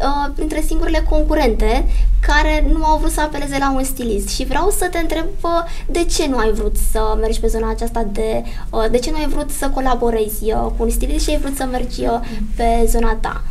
[0.00, 1.86] uh, printre singurele concurente
[2.26, 5.50] care nu au vrut să apeleze la un stilist și vreau să te întreb uh,
[5.86, 9.16] de ce nu ai vrut să mergi pe zona aceasta de, uh, de ce nu
[9.16, 12.20] ai vrut să colaborezi uh, cu un stilist și ai vrut să mergi uh,
[12.56, 13.42] pe zona ta.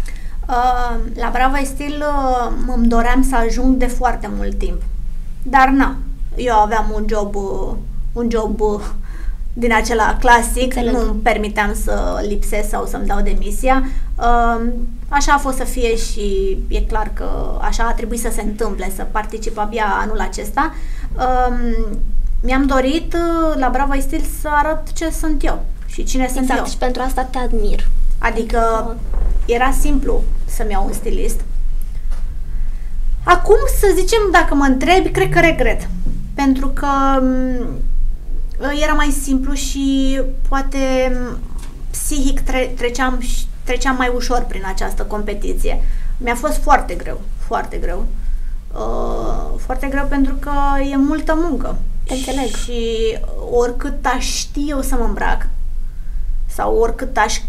[0.51, 4.81] Uh, la Brava Stil uh, îmi doream să ajung de foarte mult timp.
[5.43, 5.95] Dar na,
[6.35, 7.73] eu aveam un job, uh,
[8.13, 8.81] un job uh,
[9.53, 10.93] din acela clasic, Înțeleg.
[10.93, 13.83] nu îmi permiteam să lipsesc sau să-mi dau demisia.
[14.17, 14.61] Uh,
[15.09, 18.91] așa a fost să fie și e clar că așa a trebuit să se întâmple,
[18.95, 20.73] să particip abia anul acesta.
[21.15, 21.55] Uh,
[22.41, 26.57] mi-am dorit uh, la Brava Stil să arăt ce sunt eu și cine exact, sunt
[26.57, 26.65] eu.
[26.65, 27.87] și pentru asta te admir.
[28.17, 28.95] Adică
[29.45, 30.23] era simplu
[30.55, 31.39] să-mi iau un stilist.
[33.23, 35.89] Acum, să zicem, dacă mă întrebi, cred că regret.
[36.33, 36.87] Pentru că
[37.21, 37.79] mm,
[38.81, 41.37] era mai simplu și poate mm,
[41.91, 43.21] psihic tre- treceam,
[43.63, 45.81] treceam mai ușor prin această competiție.
[46.17, 48.05] Mi-a fost foarte greu, foarte greu.
[48.73, 50.51] Uh, foarte greu pentru că
[50.91, 51.77] e multă muncă.
[52.07, 52.55] Înțeleg.
[52.55, 53.17] Și
[53.51, 55.47] oricât aș ști eu să mă îmbrac
[56.45, 57.39] sau oricât aș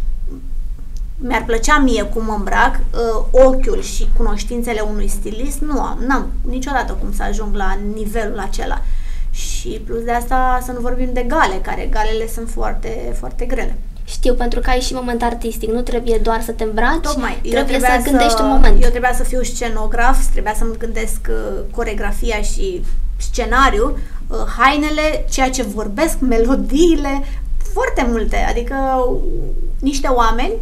[1.22, 6.30] mi-ar plăcea mie cum mă îmbrac, uh, ochiul și cunoștințele unui stilist nu am, n-am
[6.48, 8.82] niciodată cum să ajung la nivelul acela.
[9.30, 13.78] Și plus de asta să nu vorbim de gale, care galele sunt foarte, foarte grele.
[14.04, 17.40] Știu, pentru că ai și moment artistic, nu trebuie doar să te îmbraci, Tocmai.
[17.50, 18.82] trebuie să, să gândești un moment.
[18.82, 22.85] Eu trebuia să fiu scenograf, trebuia să-mi gândesc uh, coregrafia și
[23.16, 27.22] scenariu, uh, hainele, ceea ce vorbesc, melodiile,
[27.72, 28.76] foarte multe, adică
[29.78, 30.52] niște oameni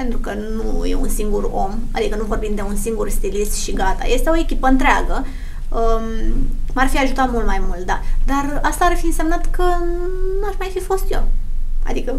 [0.00, 3.72] pentru că nu e un singur om, adică nu vorbim de un singur stilist și
[3.72, 4.04] gata.
[4.06, 5.26] Este o echipă întreagă.
[5.68, 6.04] Um,
[6.74, 8.00] m-ar fi ajutat mult mai mult, da.
[8.26, 9.62] Dar asta ar fi însemnat că
[10.40, 11.28] n-aș mai fi fost eu.
[11.86, 12.14] Adică...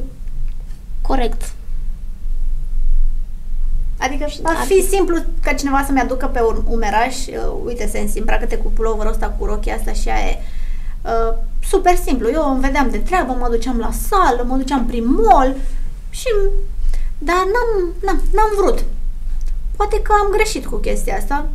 [1.02, 1.54] Corect.
[3.98, 8.58] Adică ar fi simplu ca cineva să-mi aducă pe un umeraș, uh, uite, se îmbracă-te
[8.58, 10.38] cu puloverul ăsta, cu rochia asta și aia e.
[11.02, 11.38] Uh,
[11.70, 12.30] super simplu.
[12.30, 15.56] Eu îmi vedeam de treabă, mă duceam la sală, mă duceam prin mall
[16.10, 16.28] și
[17.24, 18.84] dar n-am, n-am, n-am vrut.
[19.76, 21.50] Poate că am greșit cu chestia asta.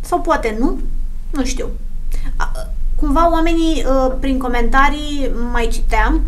[0.00, 0.78] Sau poate nu.
[1.30, 1.68] Nu știu.
[2.96, 6.22] Cumva oamenii uh, prin comentarii mai citeam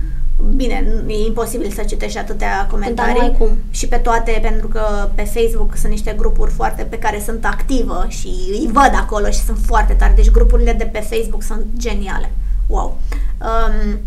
[0.56, 3.48] Bine, e imposibil să citești atâtea comentarii cum.
[3.70, 8.06] și pe toate, pentru că pe Facebook sunt niște grupuri foarte pe care sunt activă
[8.08, 10.14] și îi văd acolo și sunt foarte tari.
[10.14, 12.32] Deci grupurile de pe Facebook sunt geniale.
[12.66, 12.98] Wow.
[13.40, 13.98] Um,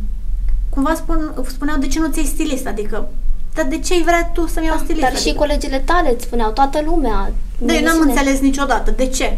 [0.70, 3.10] cumva spun, spuneau de ce nu ți stilist, adică
[3.54, 5.02] dar de ce ai vrea tu să-mi iau da, stilist?
[5.02, 5.30] Dar adică?
[5.30, 7.32] și colegele tale îți spuneau, toată lumea.
[7.58, 8.92] Da, eu n-am înțeles niciodată.
[8.92, 9.38] De ce?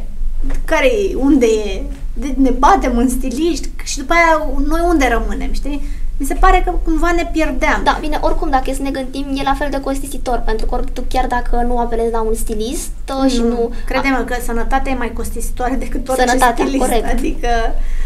[0.65, 1.15] Care e?
[1.15, 1.83] Unde e?
[2.13, 5.81] De, ne batem în stiliști și după aia noi unde rămânem, știi?
[6.21, 7.81] Mi se pare că cumva ne pierdeam.
[7.83, 10.79] Da, bine, oricum, dacă e să ne gândim, e la fel de costisitor, pentru că
[10.93, 13.71] tu chiar dacă nu apelezi la un stilist nu, și nu...
[13.85, 17.11] Credem că sănătatea e mai costisitoare decât orice Sănătatea, stilist, corect.
[17.11, 17.47] adică...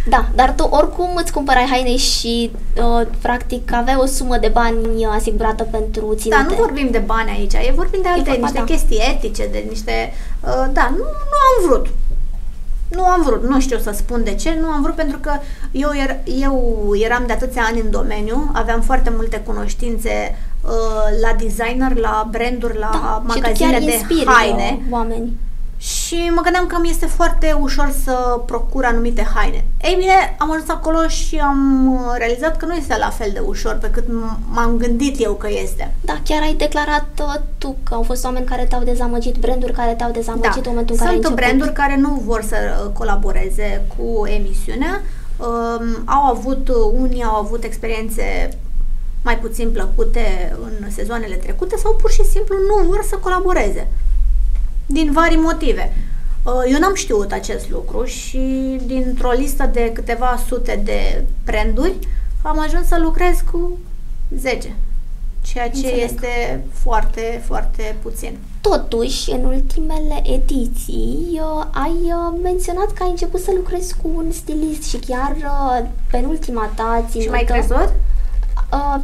[0.07, 5.05] Da, dar tu oricum îți cumpărai haine și uh, practic aveai o sumă de bani
[5.05, 6.43] asigurată pentru ținute.
[6.43, 8.63] Da, nu vorbim de bani aici, e vorbim de alte, niște da.
[8.63, 10.13] chestii etice, de niște...
[10.41, 11.87] Uh, da, nu, nu am vrut.
[12.87, 15.31] Nu am vrut, nu știu să spun de ce, nu am vrut pentru că
[15.71, 20.71] eu, er, eu eram de atâția ani în domeniu, aveam foarte multe cunoștințe uh,
[21.21, 24.79] la designer, la branduri, la da, magazine de haine.
[24.89, 25.33] Oameni
[25.85, 29.65] și mă gândeam că mi este foarte ușor să procur anumite haine.
[29.81, 33.39] Ei bine, am ajuns acolo și am uh, realizat că nu este la fel de
[33.39, 34.05] ușor pe cât
[34.49, 35.93] m-am gândit eu că este.
[36.01, 39.93] Da, chiar ai declarat uh, tu că au fost oameni care te-au dezamăgit, branduri care
[39.93, 40.69] te-au dezamăgit da.
[40.69, 45.01] în momentul în care Sunt branduri care nu vor să uh, colaboreze cu emisiunea.
[45.37, 48.57] Um, au avut, unii au avut experiențe
[49.23, 53.87] mai puțin plăcute în sezoanele trecute sau pur și simplu nu vor să colaboreze
[54.85, 55.93] din vari motive.
[56.43, 58.39] Uh, eu n-am știut acest lucru și
[58.85, 61.93] dintr-o listă de câteva sute de branduri
[62.41, 63.77] am ajuns să lucrez cu
[64.37, 64.75] 10,
[65.41, 66.03] ceea ce Înțeleg.
[66.03, 68.37] este foarte, foarte puțin.
[68.61, 74.31] Totuși, în ultimele ediții, uh, ai uh, menționat că ai început să lucrezi cu un
[74.31, 75.35] stilist și chiar
[76.11, 77.19] penultima ta ținută...
[77.19, 77.93] Și mai crezut?
[78.73, 79.01] Uh,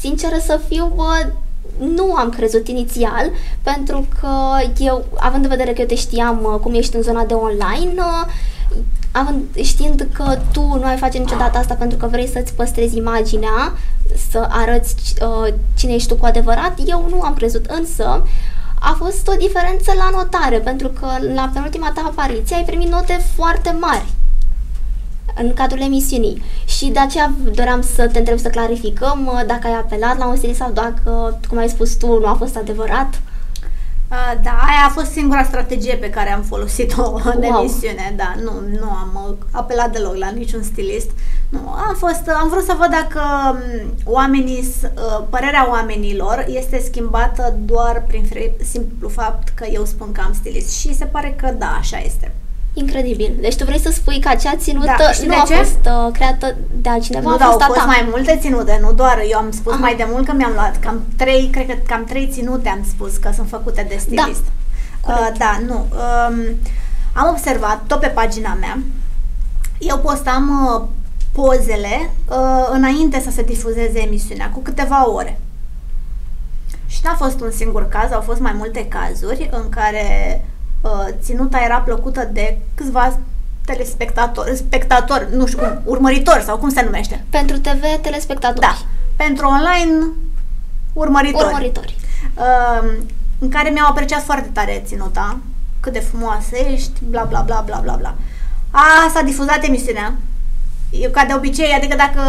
[0.00, 1.26] sinceră să fiu, bă,
[1.78, 3.30] nu am crezut inițial,
[3.62, 4.28] pentru că
[4.78, 7.92] eu, având în vedere că eu te știam uh, cum ești în zona de online,
[7.96, 8.26] uh,
[9.12, 13.72] având, știind că tu nu ai face niciodată asta pentru că vrei să-ți păstrezi imaginea,
[14.30, 18.26] să arăți uh, cine ești tu cu adevărat, eu nu am crezut, însă
[18.80, 23.20] a fost o diferență la notare, pentru că la penultima ta apariție ai primit note
[23.36, 24.04] foarte mari
[25.34, 26.42] în cadrul emisiunii.
[26.64, 30.36] Și de aceea doream să te întreb să clarificăm uh, dacă ai apelat la un
[30.36, 33.20] stilist sau dacă, cum ai spus tu, nu a fost adevărat.
[34.10, 37.58] Uh, da, aia a fost singura strategie pe care am folosit-o în wow.
[37.58, 41.10] emisiune, da, nu, nu am uh, apelat deloc la niciun stilist
[41.48, 47.56] Nu, am fost, am vrut să văd dacă um, oamenii, uh, părerea oamenilor este schimbată
[47.64, 48.28] doar prin
[48.62, 52.34] simplu fapt că eu spun că am stilist și se pare că da, așa este.
[52.72, 53.32] Incredibil.
[53.40, 55.54] Deci tu vrei să spui că acea ținută da, nu a ce?
[55.54, 58.92] fost uh, creată de altcineva, nu, a da, fost au fost mai multe ținute, nu
[58.92, 59.80] doar eu am spus Aha.
[59.80, 63.16] mai de mult că mi-am luat cam trei, cred că cam trei ținute am spus
[63.16, 64.42] că sunt făcute de stilist.
[65.06, 65.74] Da, uh, da nu.
[65.74, 66.34] Um,
[67.12, 68.78] am observat tot pe pagina mea,
[69.78, 70.88] eu postam uh,
[71.32, 75.40] pozele uh, înainte să se difuzeze emisiunea, cu câteva ore.
[76.86, 80.04] Și n-a fost un singur caz, au fost mai multe cazuri în care
[80.44, 80.58] uh,
[81.22, 83.18] ținuta era plăcută de câțiva
[83.64, 87.24] telespectatori, spectatori, nu știu cum, urmăritori sau cum se numește.
[87.30, 88.60] Pentru TV, telespectatori.
[88.60, 88.78] Da.
[89.16, 90.06] Pentru online,
[90.92, 91.44] urmăritori.
[91.44, 91.96] Urmăritori.
[92.34, 92.90] Uh,
[93.38, 95.38] în care mi-au apreciat foarte tare ținuta,
[95.80, 98.14] cât de frumoasă ești, bla bla bla bla bla bla.
[98.70, 100.14] A, s-a difuzat emisiunea.
[100.90, 102.20] Eu, ca de obicei, adică dacă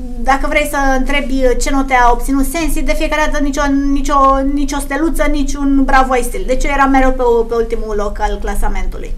[0.00, 4.18] dacă vrei să întrebi ce note a obținut Sensi, de fiecare dată nicio, nicio,
[4.52, 6.44] nicio steluță, niciun bravo ai stil.
[6.46, 9.14] Deci eu eram mereu pe, pe ultimul loc al clasamentului.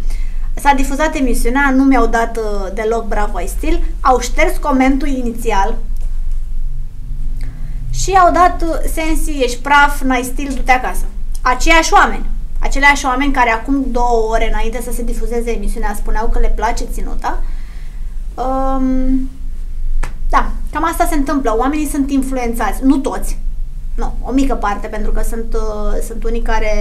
[0.54, 5.76] S-a difuzat emisiunea, nu mi-au dat uh, deloc bravo ai stil, au șters comentul inițial
[7.90, 11.04] și au dat uh, Sensi, ești praf, n-ai stil, du-te acasă.
[11.42, 12.26] Aceiași oameni.
[12.58, 16.84] Aceleași oameni care acum două ore înainte să se difuzeze emisiunea spuneau că le place
[16.92, 17.42] ținuta.
[18.34, 19.28] Um,
[20.34, 21.54] da, cam asta se întâmplă.
[21.58, 23.38] Oamenii sunt influențați, nu toți.
[23.94, 26.74] Nu, o mică parte, pentru că sunt, uh, sunt unii care,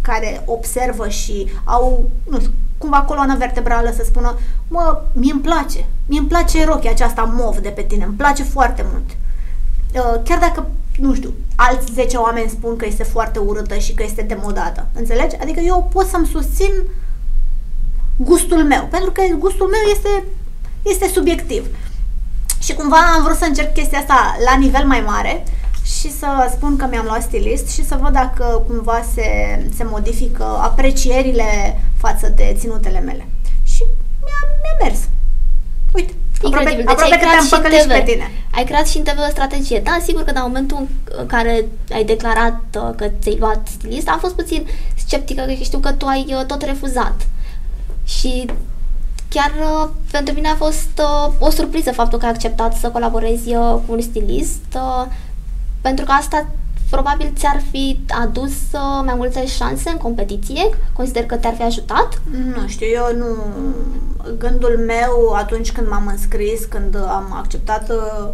[0.00, 4.38] care observă și au, nu știu, cumva coloană vertebrală să spună,
[4.68, 8.42] mă, mie îmi place, mie îmi place rochia aceasta mov de pe tine, îmi place
[8.42, 9.10] foarte mult.
[9.10, 10.66] Uh, chiar dacă
[10.98, 14.86] nu știu, alți 10 oameni spun că este foarte urâtă și că este demodată.
[14.92, 15.36] Înțelegi?
[15.40, 16.72] Adică eu pot să-mi susțin
[18.16, 20.24] gustul meu, pentru că gustul meu este,
[20.82, 21.66] este subiectiv.
[22.60, 25.44] Și cumva am vrut să încerc chestia asta la nivel mai mare
[25.84, 29.26] și să spun că mi-am luat stilist și să văd dacă cumva se,
[29.76, 33.26] se modifică aprecierile față de ținutele mele.
[33.62, 33.82] Și
[34.24, 35.00] mi-a, mi-a mers.
[35.94, 36.12] Uite.
[36.42, 36.88] Incredibil.
[36.88, 37.80] Aproape, deci aproape ai creat că te-am și, TV.
[37.80, 38.30] și pe tine.
[38.54, 39.80] Ai creat și în TV o strategie.
[39.80, 44.18] Da, sigur că la momentul în care ai declarat uh, că ți-ai luat stilist, am
[44.18, 47.26] fost puțin sceptică, că știu că tu ai uh, tot refuzat.
[48.04, 48.50] Și
[49.30, 51.00] chiar uh, pentru mine a fost
[51.38, 54.78] o surpriză faptul că ai acceptat să colaborezi cu un stilist,
[55.80, 56.46] pentru că asta
[56.90, 58.52] probabil ți-ar fi adus
[59.04, 60.68] mai multe șanse în competiție?
[60.92, 62.22] Consider că te-ar fi ajutat?
[62.54, 63.26] Nu știu, eu nu
[64.38, 68.28] gândul meu atunci când m-am înscris, când am acceptat uh,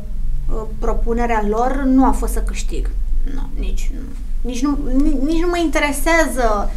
[0.54, 2.90] uh, propunerea lor, nu a fost să câștig.
[3.34, 4.00] Nu, nici, nu.
[4.40, 6.70] Nici, nu, nici, nici nu mă interesează.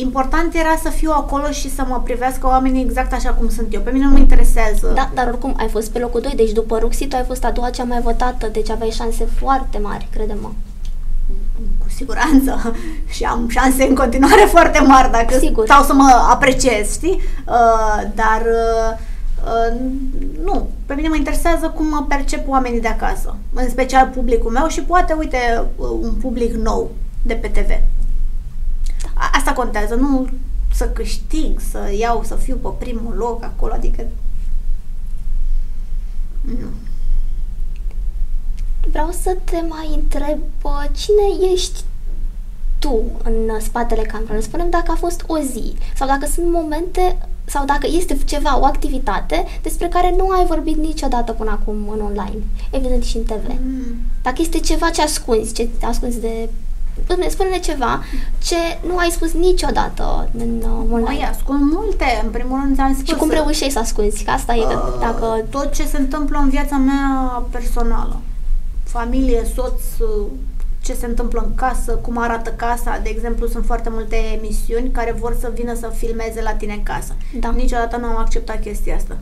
[0.00, 3.80] Important era să fiu acolo și să mă privească oamenii exact așa cum sunt eu.
[3.80, 4.92] Pe mine nu mă interesează.
[4.94, 7.50] Da, dar oricum ai fost pe locul 2, deci după Ruxi tu ai fost a
[7.50, 10.50] doua cea mai votată, deci aveai șanse foarte mari, crede-mă
[11.78, 12.74] cu siguranță
[13.14, 15.64] și am șanse în continuare foarte mari dacă Sigur.
[15.64, 17.20] stau să mă apreciez, știi?
[17.46, 18.98] Uh, dar uh,
[19.44, 19.80] uh,
[20.44, 24.66] nu, pe mine mă interesează cum mă percep oamenii de acasă, în special publicul meu
[24.66, 26.90] și poate, uite, uh, un public nou
[27.22, 27.70] de pe TV.
[29.32, 30.28] Asta contează, nu
[30.72, 34.06] să câștig, să iau, să fiu pe primul loc acolo, adică
[36.40, 36.66] nu
[38.90, 40.38] vreau să te mai întreb
[40.92, 41.80] cine ești
[42.78, 44.42] tu în spatele camerei.
[44.42, 48.64] Spunem dacă a fost o zi sau dacă sunt momente sau dacă este ceva, o
[48.64, 53.48] activitate despre care nu ai vorbit niciodată până acum în online, evident și în TV.
[53.48, 53.96] Mm.
[54.22, 56.48] Dacă este ceva ce ascunzi, ce ascunzi de
[57.28, 58.04] spune-ne ceva
[58.38, 58.56] ce
[58.86, 61.18] nu ai spus niciodată în uh, online.
[61.18, 63.08] Mai ascund multe, în primul rând am spus.
[63.08, 64.24] Și cum reușești să ascunzi?
[64.24, 64.66] Că asta uh, e
[65.00, 65.44] dacă...
[65.50, 68.20] Tot ce se întâmplă în viața mea personală
[68.88, 69.80] familie, soț,
[70.82, 73.00] ce se întâmplă în casă, cum arată casa.
[73.02, 76.82] De exemplu, sunt foarte multe emisiuni care vor să vină să filmeze la tine în
[76.82, 77.14] casă.
[77.40, 77.50] Da.
[77.50, 79.18] Niciodată nu am acceptat chestia asta.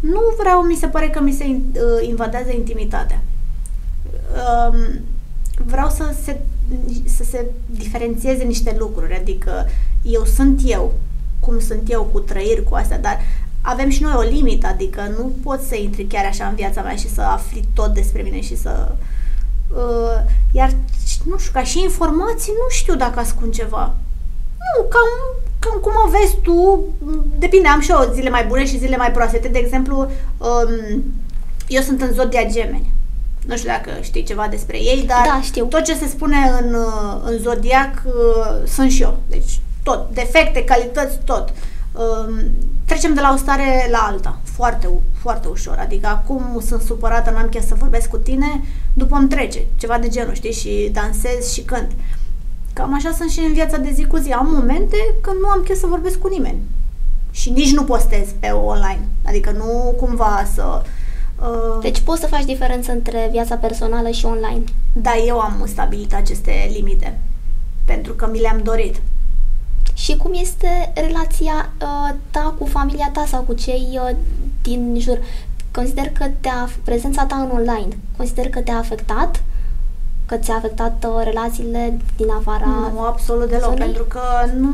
[0.00, 3.20] Nu vreau, mi se pare că mi se uh, invadează intimitatea.
[4.68, 5.00] Um,
[5.66, 6.40] vreau să se,
[7.16, 9.66] să se diferențieze niște lucruri, adică
[10.02, 10.92] eu sunt eu,
[11.40, 13.18] cum sunt eu, cu trăiri, cu astea, dar
[13.62, 16.96] avem și noi o limită, adică nu poți să intri chiar așa în viața mea
[16.96, 18.92] și să afli tot despre mine și să...
[19.68, 20.70] Uh, iar,
[21.24, 23.94] nu știu, ca și informații, nu știu dacă ascund ceva.
[24.58, 25.08] Nu, cam,
[25.58, 26.84] cam cum o vezi tu,
[27.38, 29.48] depinde, am și eu zile mai bune și zile mai proaste.
[29.52, 31.02] De exemplu, um,
[31.68, 32.92] eu sunt în zodia gemeni.
[33.46, 35.64] Nu știu dacă știi ceva despre ei, dar da, știu.
[35.64, 39.18] tot ce se spune în, uh, în zodiac uh, sunt și eu.
[39.28, 41.52] Deci tot, defecte, calități, tot.
[41.92, 42.40] Um,
[42.84, 44.88] trecem de la o stare la alta, foarte,
[45.20, 45.76] foarte ușor.
[45.78, 50.08] Adică acum sunt supărată, n-am chef să vorbesc cu tine, după îmi trece, ceva de
[50.08, 51.90] genul, știi, și dansez și cânt.
[52.72, 54.30] Cam așa sunt și în viața de zi cu zi.
[54.32, 56.58] Am momente când nu am chef să vorbesc cu nimeni.
[57.30, 59.08] Și nici nu postez pe online.
[59.24, 60.82] Adică nu cumva să...
[61.40, 61.78] Uh...
[61.82, 64.64] Deci poți să faci diferență între viața personală și online.
[64.92, 67.18] Da, eu am stabilit aceste limite.
[67.84, 69.00] Pentru că mi le-am dorit.
[69.94, 74.16] Și cum este relația uh, ta cu familia ta sau cu cei uh,
[74.62, 75.18] din jur?
[75.70, 79.42] Consider că te-a, prezența ta în online, consider că te-a afectat?
[80.26, 83.78] Că ți-a afectat uh, relațiile din afara Nu, absolut deloc, zonei?
[83.78, 84.20] pentru că
[84.58, 84.70] nu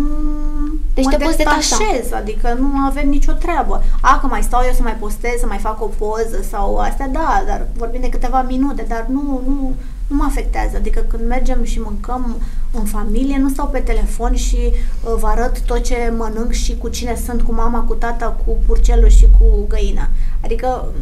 [0.94, 3.82] deci mă te poți detașez, adică nu avem nicio treabă.
[4.00, 7.08] A, că mai stau eu să mai postez, să mai fac o poză sau astea,
[7.08, 9.74] da, dar vorbim de câteva minute, dar nu, nu,
[10.06, 10.76] nu mă afectează.
[10.76, 12.36] Adică când mergem și mâncăm
[12.72, 16.88] în familie, nu stau pe telefon și uh, vă arăt tot ce mănânc și cu
[16.88, 20.08] cine sunt, cu mama, cu tata, cu purcelul și cu găina.
[20.44, 20.92] Adică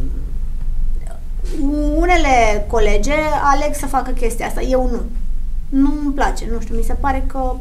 [1.60, 5.00] mm, unele colege aleg să facă chestia asta, eu nu.
[5.68, 7.56] Nu îmi place, nu știu, mi se pare că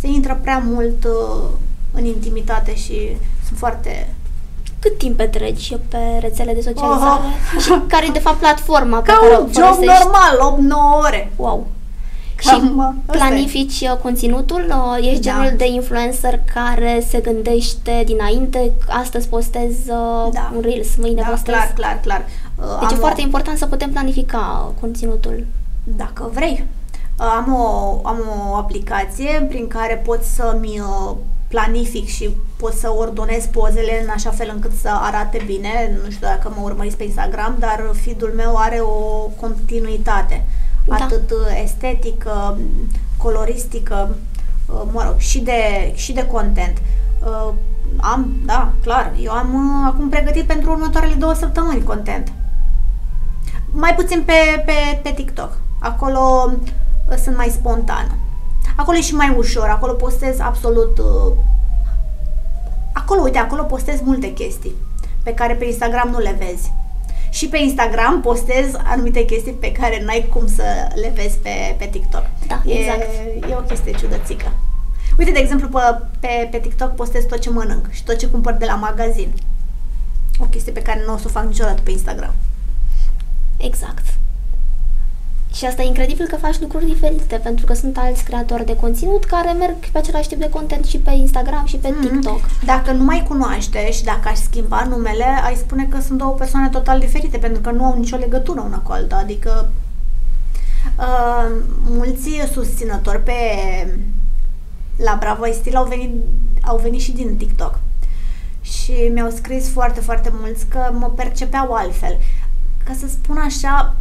[0.00, 1.48] se intră prea mult uh,
[1.92, 4.14] în intimitate și sunt foarte
[4.78, 7.20] cât timp petreci pe rețele de socializare
[7.56, 7.62] oh.
[7.62, 10.58] și care e de fapt platforma Ca pe care un o job normal,
[11.02, 11.32] 8-9 ore.
[11.36, 11.66] Wow.
[12.44, 13.90] Cam și planifici e.
[13.90, 14.64] Uh, conținutul?
[14.68, 15.30] Uh, ești da.
[15.30, 20.52] genul de influencer care se gândește dinainte, astăzi postez uh, da.
[20.54, 21.54] un Reels, mâine da, postez?
[21.54, 22.24] clar, clar, clar.
[22.56, 23.00] Deci Am e o...
[23.00, 25.46] foarte important să putem planifica conținutul.
[25.84, 26.64] Dacă vrei.
[27.20, 28.18] Am o, am
[28.50, 30.82] o aplicație prin care pot să-mi
[31.48, 36.00] planific și pot să ordonez pozele în așa fel încât să arate bine.
[36.04, 40.46] Nu știu dacă mă urmăriți pe Instagram, dar feed-ul meu are o continuitate.
[40.86, 40.94] Da.
[40.94, 42.58] Atât estetică,
[43.16, 44.16] coloristică,
[44.66, 46.78] uh, mă rog, și de, și de content.
[47.22, 47.52] Uh,
[47.96, 52.32] am, da, clar, eu am uh, acum pregătit pentru următoarele două săptămâni content.
[53.72, 55.58] Mai puțin pe, pe, pe TikTok.
[55.78, 56.52] Acolo
[57.16, 58.16] sunt mai spontană.
[58.76, 60.98] Acolo e și mai ușor, acolo postez absolut...
[60.98, 61.32] Uh,
[62.92, 64.74] acolo, uite, acolo postez multe chestii
[65.22, 66.72] pe care pe Instagram nu le vezi.
[67.30, 70.62] Și pe Instagram postez anumite chestii pe care n-ai cum să
[70.94, 72.24] le vezi pe, pe TikTok.
[72.46, 73.08] Da, e, exact.
[73.50, 74.52] E o chestie ciudățică.
[75.18, 75.78] Uite, de exemplu, pe,
[76.20, 79.32] pe, pe TikTok postez tot ce mănânc și tot ce cumpăr de la magazin.
[80.38, 82.34] O chestie pe care nu o să o fac niciodată pe Instagram.
[83.56, 84.06] Exact.
[85.54, 89.24] Și asta e incredibil că faci lucruri diferite, pentru că sunt alți creatori de conținut
[89.24, 92.00] care merg pe același tip de content și pe Instagram și pe mm-hmm.
[92.00, 92.40] TikTok.
[92.64, 96.68] Dacă nu mai cunoaște și dacă aș schimba numele, ai spune că sunt două persoane
[96.68, 99.16] total diferite, pentru că nu au nicio legătură una cu alta.
[99.16, 99.70] Adică
[100.98, 101.50] uh,
[101.84, 103.32] mulți susținători pe
[104.96, 106.10] la Bravo Stil au venit,
[106.62, 107.78] au venit și din TikTok.
[108.60, 112.18] Și mi-au scris foarte, foarte mulți că mă percepeau altfel.
[112.84, 113.96] Ca să spun așa,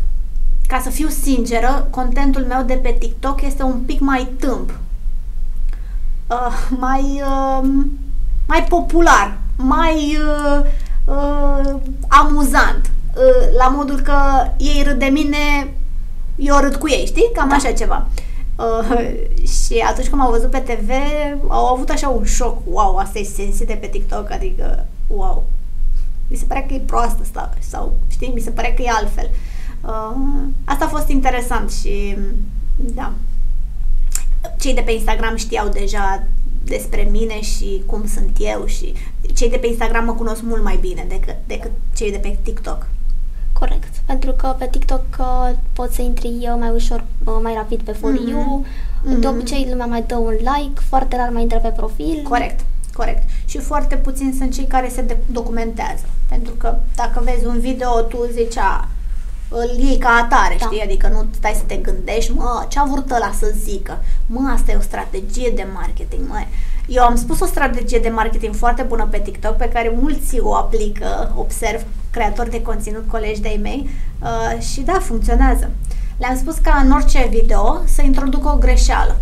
[0.70, 4.80] ca să fiu sinceră, contentul meu de pe TikTok este un pic mai tâmp,
[6.28, 7.70] uh, mai, uh,
[8.48, 10.66] mai popular, mai uh,
[11.06, 14.16] uh, amuzant, uh, la modul că
[14.58, 15.74] ei râd de mine,
[16.36, 17.32] eu râd cu ei, știi?
[17.34, 17.56] Cam da.
[17.56, 18.08] așa ceva.
[18.56, 19.14] Uh,
[19.48, 20.90] și atunci când m-au văzut pe TV,
[21.48, 22.58] au avut așa un șoc.
[22.66, 25.44] Wow, asta e sensi de pe TikTok, adică, wow.
[26.28, 29.30] Mi se pare că e proastă asta, sau, știi, mi se pare că e altfel.
[29.32, 29.59] Uh, Uh,
[30.64, 32.18] asta a fost interesant și
[32.76, 33.14] da.
[34.60, 36.24] Cei de pe Instagram știau deja
[36.64, 38.94] despre mine și cum sunt eu și
[39.36, 42.88] cei de pe Instagram mă cunosc mult mai bine decât, decât cei de pe TikTok.
[43.54, 47.82] Corect, pentru că pe TikTok uh, poți să intri eu mai ușor, uh, mai rapid
[47.82, 48.30] pe For mm-hmm.
[48.30, 49.20] You, mm-hmm.
[49.20, 52.22] de obicei lumea mai dă un like, foarte rar mai intră pe profil.
[52.24, 52.60] Corect,
[52.94, 53.30] corect.
[53.46, 56.06] Și foarte puțini sunt cei care se documentează.
[56.30, 58.88] Pentru că dacă vezi un video, tu zici, a,
[59.50, 60.66] îl iei ca atare, da.
[60.66, 60.82] știi?
[60.82, 64.04] Adică nu stai să te gândești, mă, ce-a vrut ăla să zică?
[64.26, 66.44] Mă, asta e o strategie de marketing, mă.
[66.88, 70.56] Eu am spus o strategie de marketing foarte bună pe TikTok, pe care mulți o
[70.56, 73.90] aplică, observ, creatori de conținut, colegi de-ai mei,
[74.22, 75.72] uh, și da, funcționează.
[76.18, 79.20] Le-am spus ca în orice video să introducă o greșeală.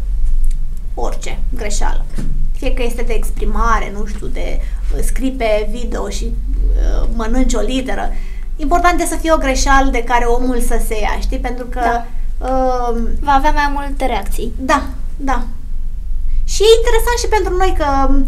[0.94, 2.06] Orice greșeală.
[2.52, 4.60] Fie că este de exprimare, nu știu, de
[4.96, 8.10] uh, scrii pe video și uh, mănânci o literă.
[8.12, 11.39] Uh, important e să fie o greșeală de care omul să se ia, știi?
[11.39, 11.80] Pentru că...
[11.80, 12.05] Da.
[12.47, 14.51] Uh, Va avea mai multe reacții.
[14.60, 14.84] Da,
[15.18, 15.43] da.
[16.43, 18.26] Și e interesant și pentru noi că um,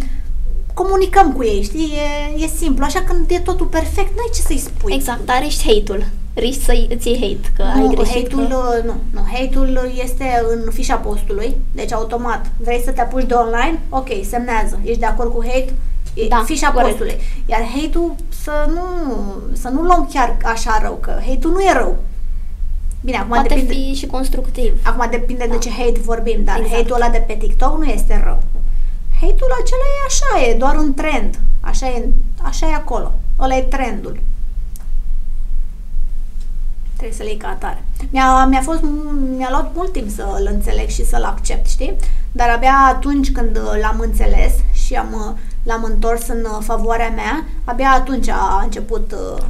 [0.73, 1.93] comunicăm cu ei, știi?
[2.37, 2.83] E, e simplu.
[2.83, 4.93] Așa când e totul perfect, n-ai ce să-i spui.
[4.93, 6.05] Exact, dar ești hate-ul.
[6.33, 8.13] Riști să îți iei hate, că nu, ai greșit.
[8.13, 8.81] Hate-ul, că...
[8.85, 12.45] nu, nu, hate-ul este în fișa postului, deci automat.
[12.57, 13.79] Vrei să te apuci de online?
[13.89, 14.79] Ok, semnează.
[14.83, 15.73] Ești de acord cu hate?
[16.27, 16.89] Da, fișa corect.
[16.89, 17.21] postului.
[17.45, 18.83] Iar hate-ul să nu,
[19.53, 21.97] să nu luăm chiar așa rău, că hate-ul nu e rău.
[23.01, 24.81] Bine, acum Poate depinde, fi și constructiv.
[24.83, 25.53] Acum depinde da.
[25.53, 26.75] de ce hate vorbim, dar exact.
[26.75, 28.43] hate-ul ăla de pe TikTok nu este rău.
[29.21, 31.39] Hate-ul acela e așa, e doar un trend.
[31.59, 32.07] Așa e,
[32.41, 33.11] așa e acolo.
[33.39, 34.19] Ăla e trendul.
[36.95, 37.83] Trebuie să le iei ca atare.
[38.09, 38.81] Mi-a, mi-a, fost,
[39.37, 41.95] mi-a luat mult timp să-l înțeleg și să-l accept, știi?
[42.31, 45.37] Dar abia atunci când l-am înțeles și am,
[45.69, 49.43] l-am întors în favoarea mea, abia atunci a început uh,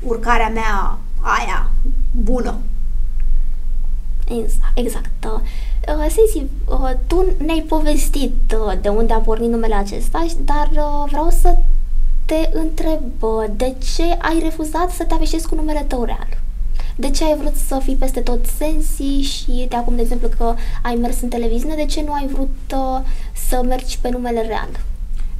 [0.00, 1.70] urcarea mea aia
[2.10, 2.54] bună.
[4.28, 4.78] Exact.
[4.78, 5.24] exact.
[5.24, 5.40] Uh,
[5.98, 11.30] Sensi, uh, tu ne-ai povestit uh, de unde a pornit numele acesta, dar uh, vreau
[11.30, 11.56] să
[12.24, 16.28] te întreb uh, de ce ai refuzat să te aveșezi cu numele tău real?
[16.96, 20.54] De ce ai vrut să fii peste tot Sensi și de acum, de exemplu, că
[20.82, 23.00] ai mers în televiziune, de ce nu ai vrut uh,
[23.48, 24.68] să mergi pe numele real?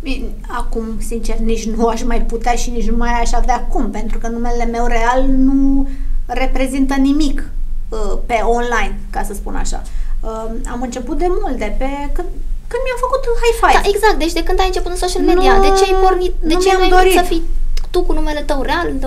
[0.05, 0.29] Bine,
[0.61, 4.19] acum, sincer, nici nu aș mai putea și nici nu mai aș avea cum, pentru
[4.19, 5.89] că numele meu real nu
[6.27, 7.51] reprezintă nimic
[7.89, 9.83] uh, pe online, ca să spun așa.
[10.21, 12.29] Uh, am început de mult, de pe când,
[12.71, 13.81] când mi-am făcut high five.
[13.83, 16.33] Da, exact, deci de când ai început în social media, nu, de ce ai pornit,
[16.41, 17.43] de ce ai dorit să fii
[17.91, 19.07] tu cu numele tău real, de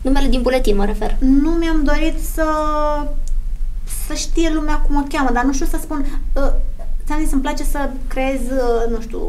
[0.00, 1.16] numele din buletin, mă refer.
[1.18, 2.46] Nu mi-am dorit să
[4.06, 6.52] să știe lumea cum o cheamă, dar nu știu să spun, uh,
[7.06, 9.20] ți-am zis, îmi place să creez, uh, nu știu,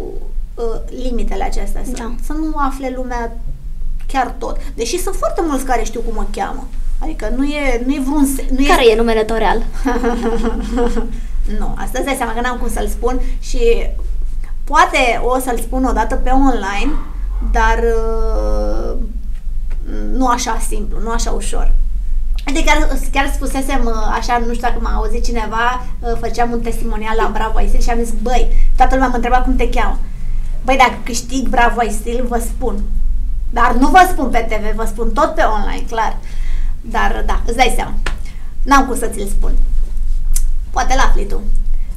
[0.56, 2.16] uh, limitele acestea, să, da.
[2.24, 3.38] să nu afle lumea
[4.08, 4.58] chiar tot.
[4.76, 6.68] Deși sunt foarte mulți care știu cum o cheamă.
[7.00, 8.36] Adică nu e, nu e vreun...
[8.50, 9.64] Nu care e, e numele tău real?
[11.60, 13.90] nu, asta îți dai seama că n-am cum să-l spun și
[14.64, 16.92] poate o să-l spun odată pe online,
[17.52, 18.98] dar uh,
[20.12, 21.74] nu așa simplu, nu așa ușor.
[22.46, 26.62] Adică chiar, chiar spusesem, uh, așa, nu știu dacă m-a auzit cineva, uh, făceam un
[26.62, 30.00] testimonial la Bravo Isil și am zis, băi, toată lumea mă întreba cum te cheamă.
[30.66, 32.76] Băi, dacă câștig Bravo Isil, vă spun.
[33.50, 36.18] Dar nu vă spun pe TV, vă spun tot pe online, clar.
[36.82, 37.94] Dar da, îți dai seama.
[38.64, 39.52] N-am cum să ți-l spun.
[40.70, 41.42] Poate l afli tu.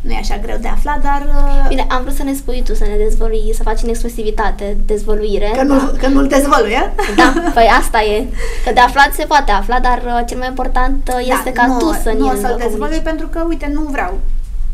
[0.00, 1.22] Nu e așa greu de aflat, dar...
[1.28, 4.76] Uh, Bine, am vrut să ne spui tu, să ne dezvolui, să faci în exclusivitate
[4.86, 5.52] dezvoluire.
[5.56, 5.92] Că, nu, da.
[5.98, 6.92] că nu-l dezvolui, a?
[7.16, 8.26] Da, păi asta e.
[8.64, 11.66] Că de aflat se poate afla, dar uh, cel mai important uh, da, este ca
[11.66, 14.18] nu, tu să nu să-l dezvolui pentru că, uite, nu vreau.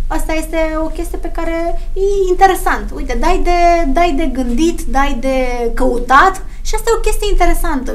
[0.07, 2.91] Asta este o chestie pe care e interesant.
[2.95, 5.37] Uite, dai de, dai de gândit, dai de
[5.75, 7.93] căutat și asta e o chestie interesantă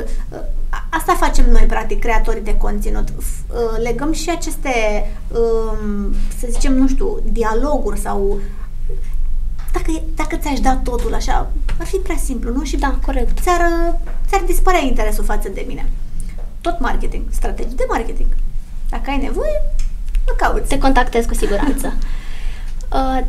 [0.90, 3.10] asta facem noi, practic, creatorii de conținut.
[3.10, 4.70] Uh, legăm și aceste,
[5.28, 8.40] um, să zicem, nu știu, dialoguri sau
[9.74, 12.64] dacă, dacă ți-aș da totul așa, ar fi prea simplu, nu?
[12.64, 13.40] Și da, corect.
[13.40, 13.62] Ți-ar,
[14.28, 15.90] ți-ar dispărea interesul față de mine.
[16.62, 18.28] Tot marketing, strategii de marketing.
[18.90, 19.89] Dacă ai nevoie, mă
[20.38, 20.68] cauți.
[20.68, 21.94] Te contactez cu siguranță.
[22.94, 23.20] uh,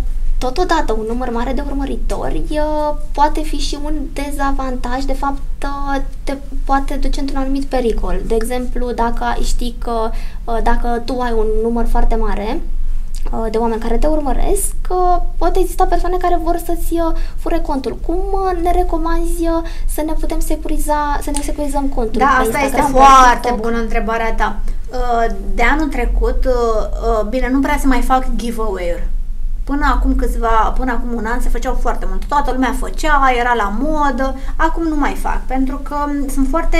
[0.41, 6.01] Totodată, un număr mare de urmăritori uh, poate fi și un dezavantaj, de fapt uh,
[6.25, 8.21] te poate duce într-un anumit pericol.
[8.27, 10.11] De exemplu, dacă știi că
[10.45, 12.61] uh, dacă tu ai un număr foarte mare
[13.51, 14.75] de oameni care te urmăresc,
[15.41, 16.95] pot exista persoane care vor să-ți
[17.43, 17.99] fure contul.
[18.07, 18.23] Cum
[18.63, 19.49] ne recomanzi
[19.95, 22.21] să ne putem securiza, să ne securizăm contul?
[22.21, 24.57] Da, asta este foarte bună întrebarea ta.
[25.55, 26.49] De anul trecut,
[27.29, 29.09] bine, nu prea să mai fac giveaway-uri
[29.65, 32.25] Până acum câțiva, până acum un an se făceau foarte mult.
[32.25, 34.37] Toată lumea făcea, era la modă.
[34.57, 35.97] Acum nu mai fac, pentru că
[36.29, 36.79] sunt foarte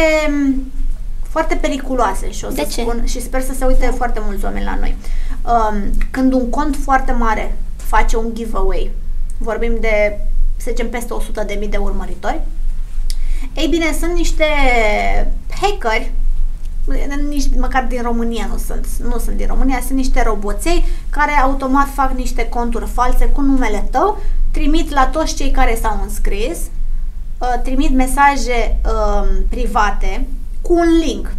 [1.29, 2.81] foarte periculoase și o să De ce?
[2.81, 4.97] spun și sper să se uite foarte mulți oameni la noi.
[5.45, 5.77] Um,
[6.11, 7.57] când un cont foarte mare
[7.91, 8.91] face un giveaway,
[9.39, 10.21] vorbim de,
[10.57, 11.15] să zicem, peste
[11.61, 12.41] 100.000 de urmăritori,
[13.55, 14.45] ei bine, sunt niște
[15.61, 16.13] hackeri
[17.29, 21.89] nici măcar din România nu sunt, nu sunt din România, sunt niște roboței care automat
[21.95, 24.19] fac niște conturi false cu numele tău,
[24.51, 26.59] trimit la toți cei care s-au înscris,
[27.39, 30.27] uh, trimit mesaje uh, private
[30.63, 31.33] cu un link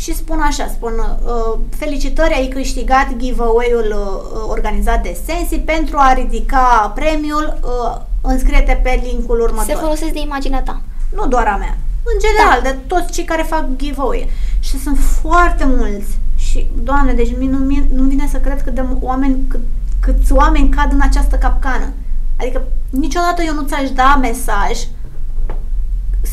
[0.00, 6.12] și spun așa, spun uh, felicitări, ai câștigat giveaway-ul uh, organizat de Sensi pentru a
[6.12, 9.74] ridica premiul, uh, înscrie-te pe linkul următor.
[9.74, 10.80] Se folosesc de imaginea ta.
[11.14, 12.70] Nu doar a mea în general, da.
[12.70, 14.30] de toți cei care fac giveaway.
[14.60, 16.18] Și sunt foarte mulți.
[16.36, 17.58] Și, doamne, deci nu,
[17.92, 19.60] nu vine să cred cât de oameni, cât,
[20.00, 21.92] câți oameni cad în această capcană.
[22.36, 24.78] Adică niciodată eu nu ți-aș da mesaj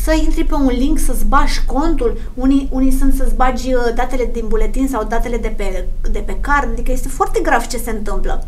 [0.08, 4.28] să intri pe un link, să-ți bagi contul, unii, unii sunt să-ți bagi uh, datele
[4.32, 7.90] din buletin sau datele de pe, de pe card, adică este foarte grav ce se
[7.90, 8.46] întâmplă.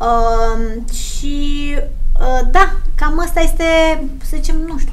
[0.00, 1.74] Uh, și
[2.20, 3.64] uh, da, cam asta este,
[4.22, 4.92] să zicem, nu știu,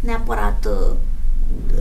[0.00, 0.94] neapărat uh,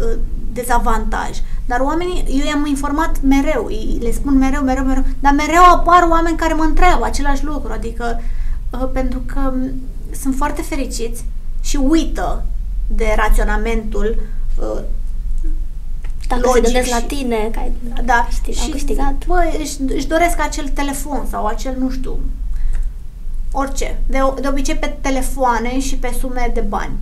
[0.01, 0.18] uh,
[0.53, 1.30] dezavantaj.
[1.66, 3.68] Dar oamenii, eu i-am informat mereu,
[3.99, 8.22] le spun mereu, mereu, mereu, dar mereu apar oameni care mă întreabă același lucru, adică
[8.70, 9.53] uh, pentru că
[10.22, 11.26] sunt foarte fericiți
[11.62, 12.45] și uită
[12.95, 14.21] de raționamentul
[14.59, 14.81] uh,
[16.27, 17.71] dacă logic se gândesc și- la tine, că ai
[18.05, 19.25] da, câștig, și am câștigat.
[19.27, 22.19] Bă, își, își doresc acel telefon sau acel, nu știu,
[23.51, 23.99] orice.
[24.07, 26.93] De, de obicei pe telefoane și pe sume de bani.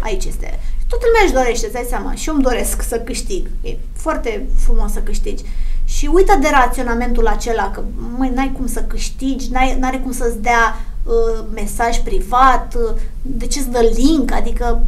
[0.00, 0.58] Aici este.
[0.88, 2.14] Toată lumea își dorește, îți dai seama.
[2.14, 3.50] Și eu îmi doresc să câștig.
[3.62, 5.44] E foarte frumos să câștigi.
[5.84, 7.82] Și uită de raționamentul acela că,
[8.16, 10.76] măi, n-ai cum să câștigi, n-ai, n-are cum să-ți dea
[11.08, 14.82] uh, mesaj privat, uh, de ce îți dă link, adică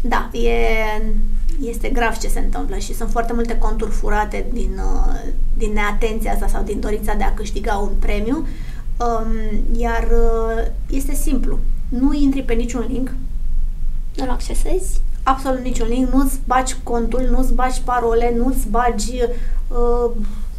[0.00, 0.50] da, e,
[1.60, 5.20] este grav ce se întâmplă și sunt foarte multe conturi furate din, uh,
[5.56, 8.46] din neatenția asta sau din dorința de a câștiga un premiu.
[8.98, 11.58] Um, iar uh, este simplu.
[11.88, 13.14] Nu intri pe niciun link,
[14.14, 15.00] Nu-l accesezi?
[15.22, 19.22] absolut niciun link, nu-ți bagi contul, nu-ți bagi parole, nu-ți bagi
[19.68, 20.10] uh,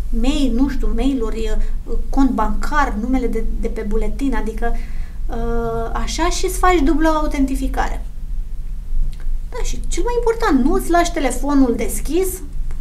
[0.09, 4.75] mail, nu știu, mail-uri, uh, cont bancar, numele de, de pe buletin, adică
[5.27, 8.05] uh, așa și îți faci dublă autentificare.
[9.49, 12.27] Da, și cel mai important, nu-ți lași telefonul deschis,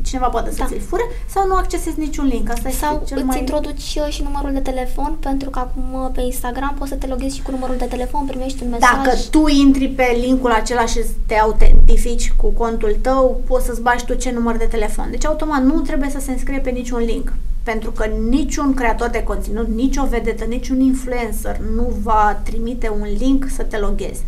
[0.06, 0.66] cineva poate să Da.
[0.66, 2.50] ți-l fure, sau nu accesezi niciun link.
[2.50, 3.38] Asta Sau este cel îți mai...
[3.38, 7.06] introduci uh, și numărul de telefon, pentru că acum uh, pe Instagram poți să te
[7.06, 8.90] loghezi și cu numărul de telefon, primești un mesaj.
[8.90, 14.04] Dacă tu intri pe linkul acela și te autentifici cu contul tău, poți să-ți bagi
[14.04, 15.06] tu ce număr de telefon.
[15.10, 17.32] Deci, automat, nu trebuie să se înscrie pe niciun link.
[17.62, 23.06] Pentru că niciun creator de conținut, nici o vedetă, niciun influencer nu va trimite un
[23.18, 24.22] link să te loghezi.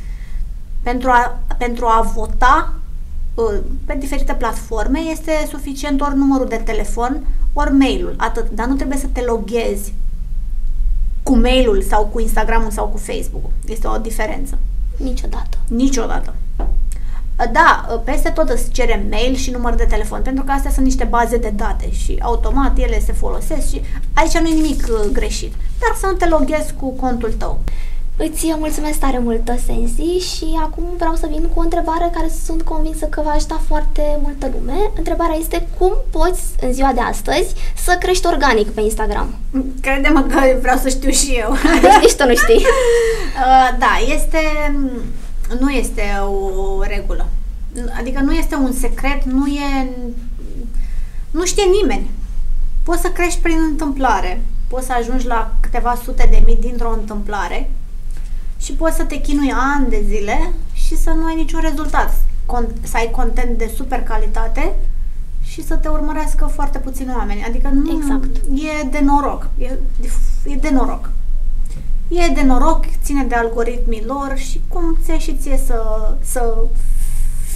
[0.83, 2.78] Pentru a, pentru a vota uh,
[3.85, 8.51] pe diferite platforme este suficient ori numărul de telefon, ori mailul, atât.
[8.51, 9.93] Dar nu trebuie să te loghezi
[11.23, 13.51] cu mailul sau cu Instagramul sau cu Facebook-ul.
[13.67, 14.59] Este o diferență.
[14.97, 15.59] Niciodată.
[15.69, 16.35] Niciodată.
[17.53, 21.05] Da, peste tot îți cere mail și număr de telefon, pentru că astea sunt niște
[21.05, 23.81] baze de date și automat ele se folosesc și
[24.13, 25.53] aici nu e nimic uh, greșit.
[25.53, 27.61] Dar să nu te loghezi cu contul tău.
[28.21, 32.63] Îți mulțumesc tare mult, Sensi, și acum vreau să vin cu o întrebare care sunt
[32.63, 34.91] convinsă că va ajuta foarte multă lume.
[34.97, 39.35] Întrebarea este cum poți, în ziua de astăzi, să crești organic pe Instagram?
[39.81, 41.57] Crede-mă că vreau să știu și eu.
[41.83, 42.65] Deci nici tu nu știi.
[43.39, 44.39] Uh, da, este,
[45.59, 47.27] nu este o regulă.
[47.99, 49.89] Adică nu este un secret, nu e,
[51.31, 52.11] nu știe nimeni.
[52.83, 57.71] Poți să crești prin întâmplare, poți să ajungi la câteva sute de mii dintr-o întâmplare
[58.59, 62.21] și poți să te chinui ani de zile și să nu ai niciun rezultat.
[62.47, 64.75] Con- să ai content de super calitate
[65.43, 67.45] și să te urmărească foarte puțini oameni.
[67.49, 68.37] Adică nu Exact.
[68.55, 69.49] e de noroc.
[69.59, 69.79] E,
[70.45, 71.11] e de noroc.
[72.09, 76.57] E de noroc, ține de algoritmii lor și cum ți și ție să, să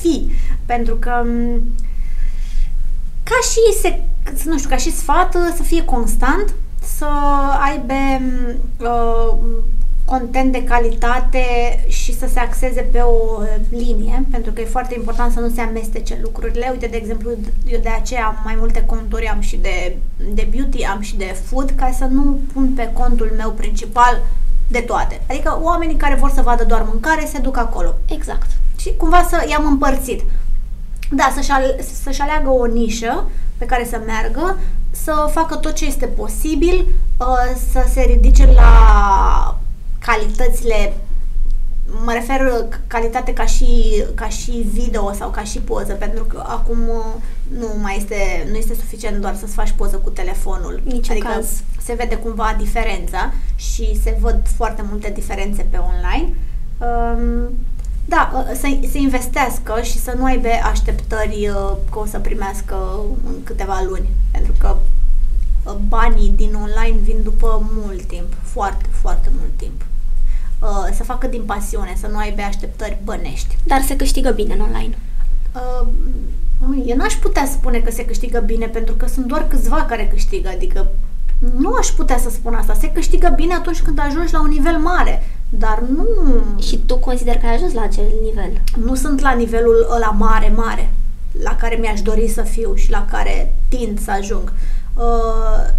[0.01, 0.33] fii.
[0.67, 1.63] Pentru că m,
[3.23, 4.03] ca și, se,
[4.45, 6.55] nu știu, ca și sfat să fie constant,
[6.97, 7.07] să
[7.61, 9.35] aibă m, uh,
[10.05, 11.45] content de calitate
[11.89, 15.61] și să se axeze pe o linie, pentru că e foarte important să nu se
[15.61, 16.69] amestece lucrurile.
[16.71, 17.31] Uite, de exemplu,
[17.67, 19.97] eu de aceea am mai multe conturi, am și de,
[20.35, 24.23] de beauty, am și de food, ca să nu pun pe contul meu principal
[24.69, 25.21] de toate.
[25.29, 27.95] Adică oamenii care vor să vadă doar mâncare se duc acolo.
[28.07, 28.51] Exact.
[28.77, 30.23] Și cumva să i-am împărțit.
[31.11, 34.59] Da, să-și, ale- să-și aleagă o nișă pe care să meargă,
[34.91, 36.87] să facă tot ce este posibil,
[37.19, 37.27] uh,
[37.73, 39.61] să se ridice la
[40.07, 40.93] calitățile
[42.05, 46.45] mă refer uh, calitate ca și, ca și video sau ca și poză, pentru că
[46.47, 47.05] acum uh,
[47.59, 50.81] nu mai este, nu este suficient doar să-ți faci poză cu telefonul.
[50.85, 51.63] Niciun adică caz.
[51.83, 56.35] se vede cumva diferența și se văd foarte multe diferențe pe online.
[56.79, 57.51] Um,
[58.05, 62.77] da, uh, să, să investească și să nu aibă așteptări uh, că o să primească
[63.27, 64.77] în câteva luni, pentru că
[65.65, 69.85] uh, banii din online vin după mult timp, foarte, foarte mult timp.
[70.63, 73.57] Uh, Să facă din pasiune, să nu aibă așteptări bănești.
[73.65, 74.99] Dar se câștigă bine în online.
[75.55, 75.87] Uh,
[76.87, 80.49] eu n-aș putea spune că se câștigă bine pentru că sunt doar câțiva care câștigă,
[80.49, 80.89] adică
[81.57, 82.75] nu aș putea să spun asta.
[82.75, 86.07] Se câștigă bine atunci când ajungi la un nivel mare, dar nu,
[86.61, 88.61] Și tu consider că ai ajuns la acel nivel.
[88.85, 90.91] nu sunt la nivelul ăla mare, mare,
[91.43, 94.53] la care mi-aș dori să fiu și la care tind să ajung.
[94.95, 95.71] Uh,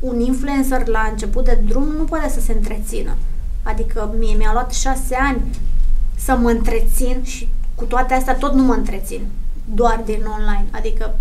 [0.00, 3.16] un influencer la început de drum nu poate să se întrețină.
[3.64, 5.40] Adică mie mi-a luat șase ani
[6.16, 9.26] să mă întrețin și cu toate astea tot nu mă întrețin.
[9.74, 10.66] Doar din online.
[10.70, 11.14] Adică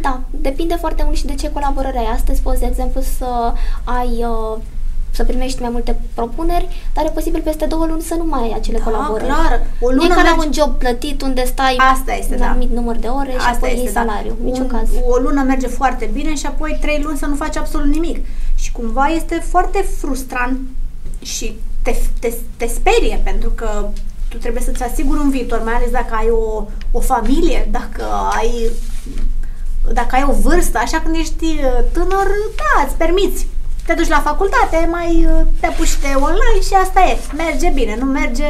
[0.00, 2.10] Da, depinde foarte mult și de ce colaborări ai.
[2.14, 3.52] Astăzi poți, de exemplu, să
[3.84, 4.58] ai uh,
[5.10, 8.52] să primești mai multe propuneri, dar e posibil peste două luni să nu mai ai
[8.56, 9.24] acele Da, colaborări.
[9.24, 9.60] clar.
[9.80, 12.40] O nu e lună ca la merge- un job plătit unde stai Asta este, un
[12.40, 12.46] da.
[12.48, 14.36] anumit număr de ore și apoi iei salariu.
[14.38, 14.44] da.
[14.44, 14.88] Niciun Un- caz.
[15.08, 18.26] O lună merge foarte bine și apoi trei luni să nu faci absolut nimic.
[18.54, 20.58] Și cumva este foarte frustrant
[21.22, 23.88] și te, te, te sperie pentru că
[24.28, 28.04] tu trebuie să-ți asiguri un viitor, mai ales dacă ai o, o familie, dacă
[28.36, 28.70] ai
[29.92, 33.46] dacă ai o vârstă, așa când ești uh, tânăr, da, îți permiți.
[33.86, 37.18] Te duci la facultate, mai uh, te apuci de online și asta e.
[37.36, 38.46] Merge bine, nu merge...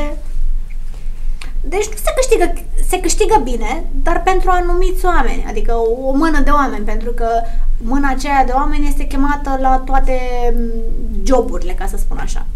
[1.61, 2.53] Deci nu se câștigă,
[2.89, 7.29] se câștigă bine, dar pentru anumiți oameni, adică o, o mână de oameni, pentru că
[7.77, 10.21] mâna aceea de oameni este chemată la toate
[10.55, 12.47] mm, joburile, ca să spun așa.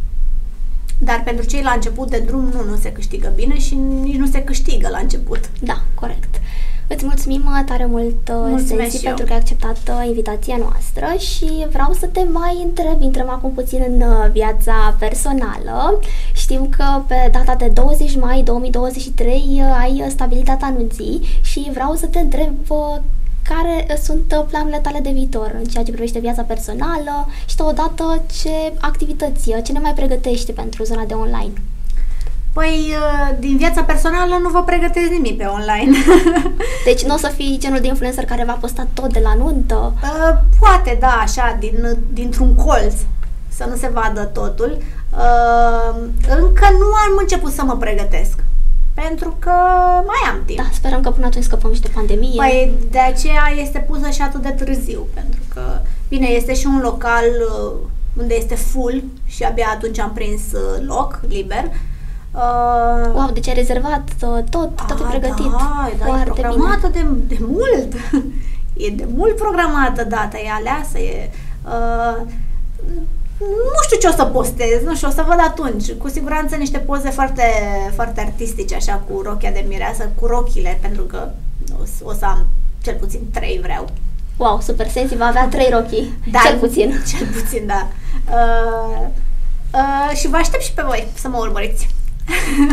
[0.98, 4.26] Dar pentru cei la început de drum nu, nu se câștigă bine și nici nu
[4.26, 5.50] se câștigă la început.
[5.60, 6.40] Da, corect.
[6.88, 11.66] Îți mulțumim uh, tare mult, uh, Sensi, pentru că ai acceptat uh, invitația noastră și
[11.70, 16.00] vreau să te mai întreb, intrăm acum puțin în viața personală.
[16.34, 22.06] Știm că pe data de 20 mai 2023 ai stabilit data anunții și vreau să
[22.06, 22.54] te întreb
[23.48, 28.72] care sunt planurile tale de viitor în ceea ce privește viața personală și totodată ce
[28.80, 31.52] activități, ce ne mai pregătești pentru zona de online?
[32.52, 35.96] Păi, uh, din viața personală nu vă pregătesc nimic pe online.
[36.88, 39.92] deci nu o să fii genul de influencer care va posta tot de la nuntă?
[40.02, 42.94] Uh, poate, da, așa, din, dintr-un colț,
[43.48, 44.78] să nu se vadă totul.
[45.12, 45.96] Uh,
[46.40, 48.38] încă nu am început să mă pregătesc.
[49.02, 49.50] Pentru că
[50.06, 50.58] mai am timp.
[50.58, 52.36] Da, sperăm că până atunci scăpăm și de pandemie.
[52.36, 55.62] Păi de aceea este pusă și atât de târziu, pentru că,
[56.08, 57.72] bine, este și un local uh,
[58.16, 61.64] unde este full și abia atunci am prins uh, loc liber.
[61.64, 61.70] Uh,
[62.36, 65.50] Uh, wow, deci ai rezervat uh, tot, tot e pregătit.
[65.50, 67.92] Da, da, e programată de, de mult.
[68.86, 71.30] e de mult programată data, e aleasă, e...
[71.64, 72.26] Uh,
[73.38, 75.92] nu știu ce o să postez, nu știu, o să văd atunci.
[75.92, 77.42] Cu siguranță niște poze foarte,
[77.94, 81.28] foarte artistice, așa, cu rochia de mireasă, cu rochile, pentru că
[81.78, 82.46] o, o să am
[82.82, 83.88] cel puțin trei vreau.
[84.36, 87.02] Wow, super sensi, va avea trei rochii, da, cel puțin.
[87.16, 87.88] Cel puțin, da.
[88.30, 89.06] Uh,
[89.74, 91.88] uh, și vă aștept și pe voi să mă urmăriți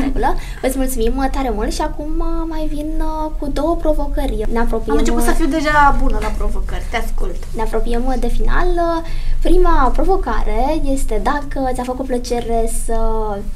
[0.04, 0.36] regulă.
[0.62, 4.46] Îți mulțumim tare mult și acum uh, mai vin uh, cu două provocări.
[4.52, 4.92] Ne apropiem...
[4.92, 7.36] Am început să uh, fiu deja bună la provocări, te ascult.
[7.56, 8.68] Ne apropiem de final.
[9.42, 12.98] Prima provocare este dacă ți-a făcut plăcere să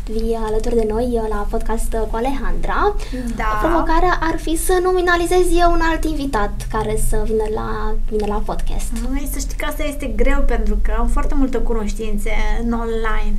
[0.06, 2.96] vii alături de noi la podcast cu Alejandra.
[3.36, 3.60] Da.
[3.62, 8.92] Provocarea ar fi să nominalizezi un alt invitat care să vină la, vină la podcast.
[9.10, 12.32] Măi, să știi că asta este greu pentru că am foarte multă cunoștințe
[12.64, 13.36] în online.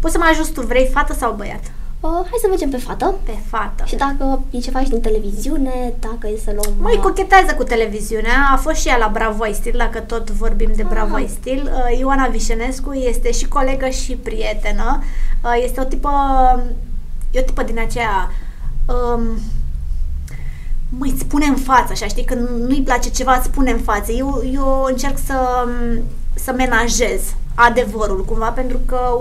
[0.00, 1.72] Poți să mă ajuți tu, vrei fată sau băiat?
[2.06, 3.14] Uh, hai să mergem pe fată.
[3.22, 3.84] Pe fată.
[3.84, 6.74] Și dacă e ceva și din televiziune, dacă e să luăm...
[6.80, 10.70] Mai uh, cochetează cu televiziunea, a fost și ea la Bravo Stil, dacă tot vorbim
[10.76, 11.26] de Bravo ah.
[11.28, 11.72] Stil.
[11.72, 15.02] Uh, Ioana Vișenescu este și colegă și prietenă.
[15.44, 16.10] Uh, este o tipă...
[17.30, 18.30] E o tipă din aceea...
[18.86, 19.22] Um,
[20.98, 24.12] măi, îți spune în față, așa, știi, când nu-i place ceva, îți spune în față.
[24.12, 25.68] Eu, eu încerc să,
[26.34, 27.20] să menajez
[27.54, 29.18] adevărul, cumva, pentru că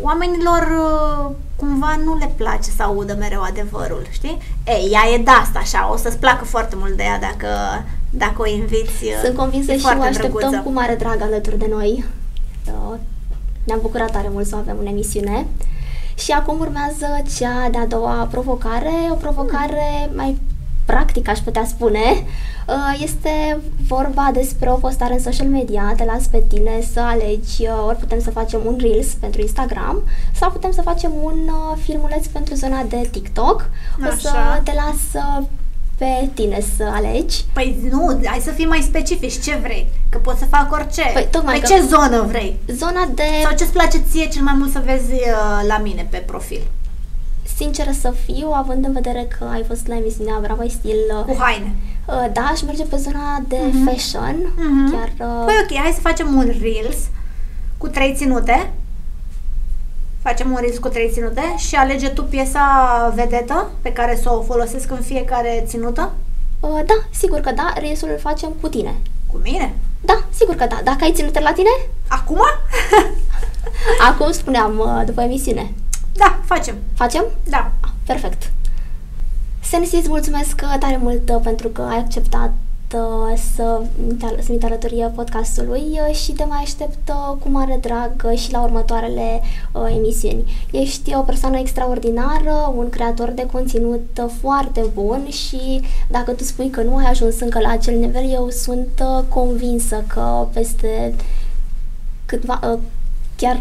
[0.00, 4.38] oamenilor uh, cumva nu le place să audă mereu adevărul, știi?
[4.66, 7.48] Ei, ea e de asta, așa, o să-ți placă foarte mult de ea dacă,
[8.10, 9.04] dacă o inviți.
[9.04, 10.60] Uh, Sunt convinsă și o așteptăm drăguță.
[10.64, 12.04] cu mare drag alături de noi.
[12.66, 12.98] Uh,
[13.64, 15.46] ne-am bucurat tare mult să o avem în emisiune.
[16.14, 17.06] Și acum urmează
[17.38, 20.38] cea de-a doua provocare, o provocare mai
[20.84, 22.24] practic, aș putea spune,
[22.66, 25.94] uh, este vorba despre o postare în social media.
[25.96, 30.02] Te las pe tine să alegi, uh, ori putem să facem un Reels pentru Instagram
[30.34, 33.70] sau putem să facem un uh, filmuleț pentru zona de TikTok.
[34.02, 34.12] Așa.
[34.12, 35.22] O să te las
[35.98, 37.44] pe tine să alegi.
[37.52, 39.42] Păi nu, hai să fii mai specific.
[39.42, 39.90] Ce vrei?
[40.08, 41.02] Că pot să fac orice.
[41.12, 42.58] Păi, tocmai pe ce zonă vrei?
[42.66, 43.22] Zona de...
[43.42, 46.60] Sau ce-ți place ție cel mai mult să vezi uh, la mine pe profil?
[47.56, 51.24] Sinceră să fiu, având în vedere că ai fost la emisiunea Bravo Stil...
[51.26, 51.74] Cu haine.
[52.06, 53.84] Uh, da, aș merge pe zona de uh-huh.
[53.84, 54.36] fashion.
[54.36, 54.92] Uh-huh.
[54.92, 55.44] Chiar, uh...
[55.44, 56.98] Păi ok, hai să facem un Reels
[57.78, 58.72] cu trei ținute.
[60.22, 64.42] Facem un Reels cu trei ținute și alege tu piesa vedetă pe care să o
[64.42, 66.12] folosesc în fiecare ținută?
[66.60, 68.94] Uh, da, sigur că da, Reelsul îl facem cu tine.
[69.26, 69.74] Cu mine?
[70.00, 70.80] Da, sigur că da.
[70.84, 71.70] Dacă ai ținute la tine?
[72.08, 72.40] Acum?
[74.08, 75.72] Acum spuneam, uh, după emisiune.
[76.12, 76.74] Da, facem.
[76.94, 77.24] Facem?
[77.48, 77.72] Da.
[77.80, 78.52] Ah, perfect.
[79.64, 82.52] Sensi, îți mulțumesc tare mult uh, pentru că ai acceptat
[82.94, 83.82] uh, să,
[84.18, 89.42] să mi alături podcastului uh, și te mai aștept cu mare drag și la următoarele
[89.96, 90.66] emisiuni.
[90.70, 96.82] Ești o persoană extraordinară, un creator de conținut foarte bun și dacă tu spui că
[96.82, 101.14] nu ai ajuns încă la acel nivel, eu sunt convinsă că peste
[102.26, 102.78] câtva,
[103.42, 103.56] chiar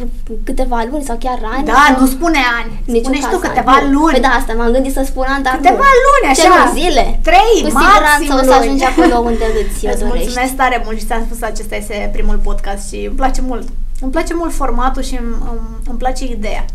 [0.50, 1.66] câteva luni sau chiar ani.
[1.66, 2.00] Da, sau...
[2.02, 3.00] nu spune ani.
[3.00, 3.92] Spune și tu câteva ani.
[3.96, 4.12] luni.
[4.16, 6.02] Păi da, asta m-am gândit să spun ani, dar Câteva nu.
[6.08, 6.42] luni, așa.
[6.42, 7.06] Câteva zile.
[7.30, 11.24] Trei, Cu siguranță o să ajungi acolo unde îți Îți mulțumesc tare mult și ți-am
[11.28, 13.68] spus acesta este primul podcast și îmi place mult.
[14.04, 16.66] îmi place mult formatul și îmi, îmi, îmi place ideea.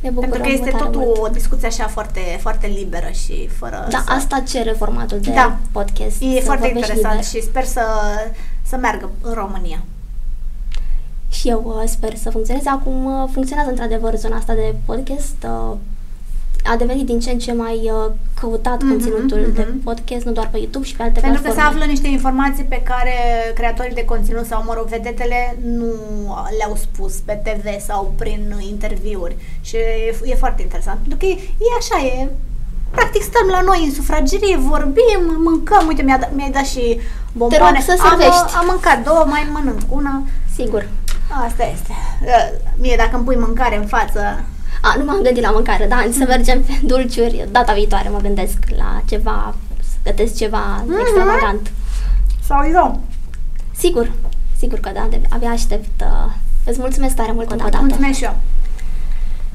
[0.00, 1.18] Ne Pentru că este totul mult.
[1.18, 4.12] o discuție așa foarte, foarte liberă și fără Da, să...
[4.12, 5.56] asta cere formatul de da.
[5.72, 6.16] podcast.
[6.20, 7.24] E foarte interesant liber.
[7.24, 7.82] și sper să,
[8.70, 9.78] să meargă în România.
[11.32, 12.68] Și eu uh, sper să funcționeze.
[12.68, 15.36] Acum uh, funcționează într-adevăr zona asta de podcast.
[15.44, 15.76] Uh,
[16.64, 19.54] a devenit din ce în ce mai uh, căutat mm-hmm, conținutul mm-hmm.
[19.54, 21.62] de podcast, nu doar pe YouTube și pe alte Pentru platforme.
[21.62, 23.14] că se află niște informații pe care
[23.54, 25.92] creatorii de conținut sau, mă rog, vedetele nu
[26.58, 30.98] le-au spus pe TV sau prin interviuri și e, e foarte interesant.
[30.98, 32.28] Pentru că e, e așa, e
[32.90, 37.00] Practic stăm la noi în sufragerie, vorbim, mâncăm, uite, mi-a, mi-ai dat și
[37.32, 37.78] bomboane.
[37.78, 38.20] Te rog să am,
[38.58, 40.22] am mâncat două, mai mănânc una.
[40.54, 40.88] Sigur.
[41.46, 41.92] Asta este.
[42.74, 44.20] Mie dacă îmi pui mâncare în față,
[44.82, 47.48] a, nu m-am gândit la mâncare, da, să mergem pe dulciuri.
[47.50, 51.00] Data viitoare mă gândesc la ceva, să gătesc ceva mm-hmm.
[51.00, 51.70] extravagant.
[52.44, 53.00] Sau eu.
[53.76, 54.12] Sigur,
[54.58, 56.00] sigur că da, de, abia aștept.
[56.00, 56.32] Uh,
[56.64, 57.84] îți mulțumesc tare mult încă o dată.
[57.84, 58.36] Mulțumesc și eu.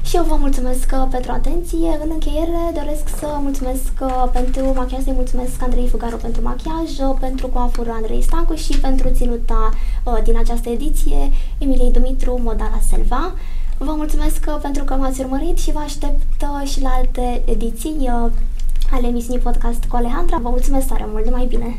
[0.08, 1.98] Și eu vă mulțumesc uh, pentru atenție.
[2.02, 7.16] În încheiere doresc să mulțumesc uh, pentru machiaj, să-i mulțumesc Andrei Fugaru pentru machiaj, uh,
[7.20, 9.70] pentru coafură Andrei Stancu și pentru ținuta
[10.22, 13.34] din această ediție Emiliei Dumitru, Modala Selva.
[13.78, 17.96] Vă mulțumesc uh, pentru că m-ați urmărit și vă aștept uh, și la alte ediții
[18.00, 18.30] uh,
[18.90, 20.38] ale emisiunii podcast cu Alejandra.
[20.38, 21.74] Vă mulțumesc tare mult, de mai bine!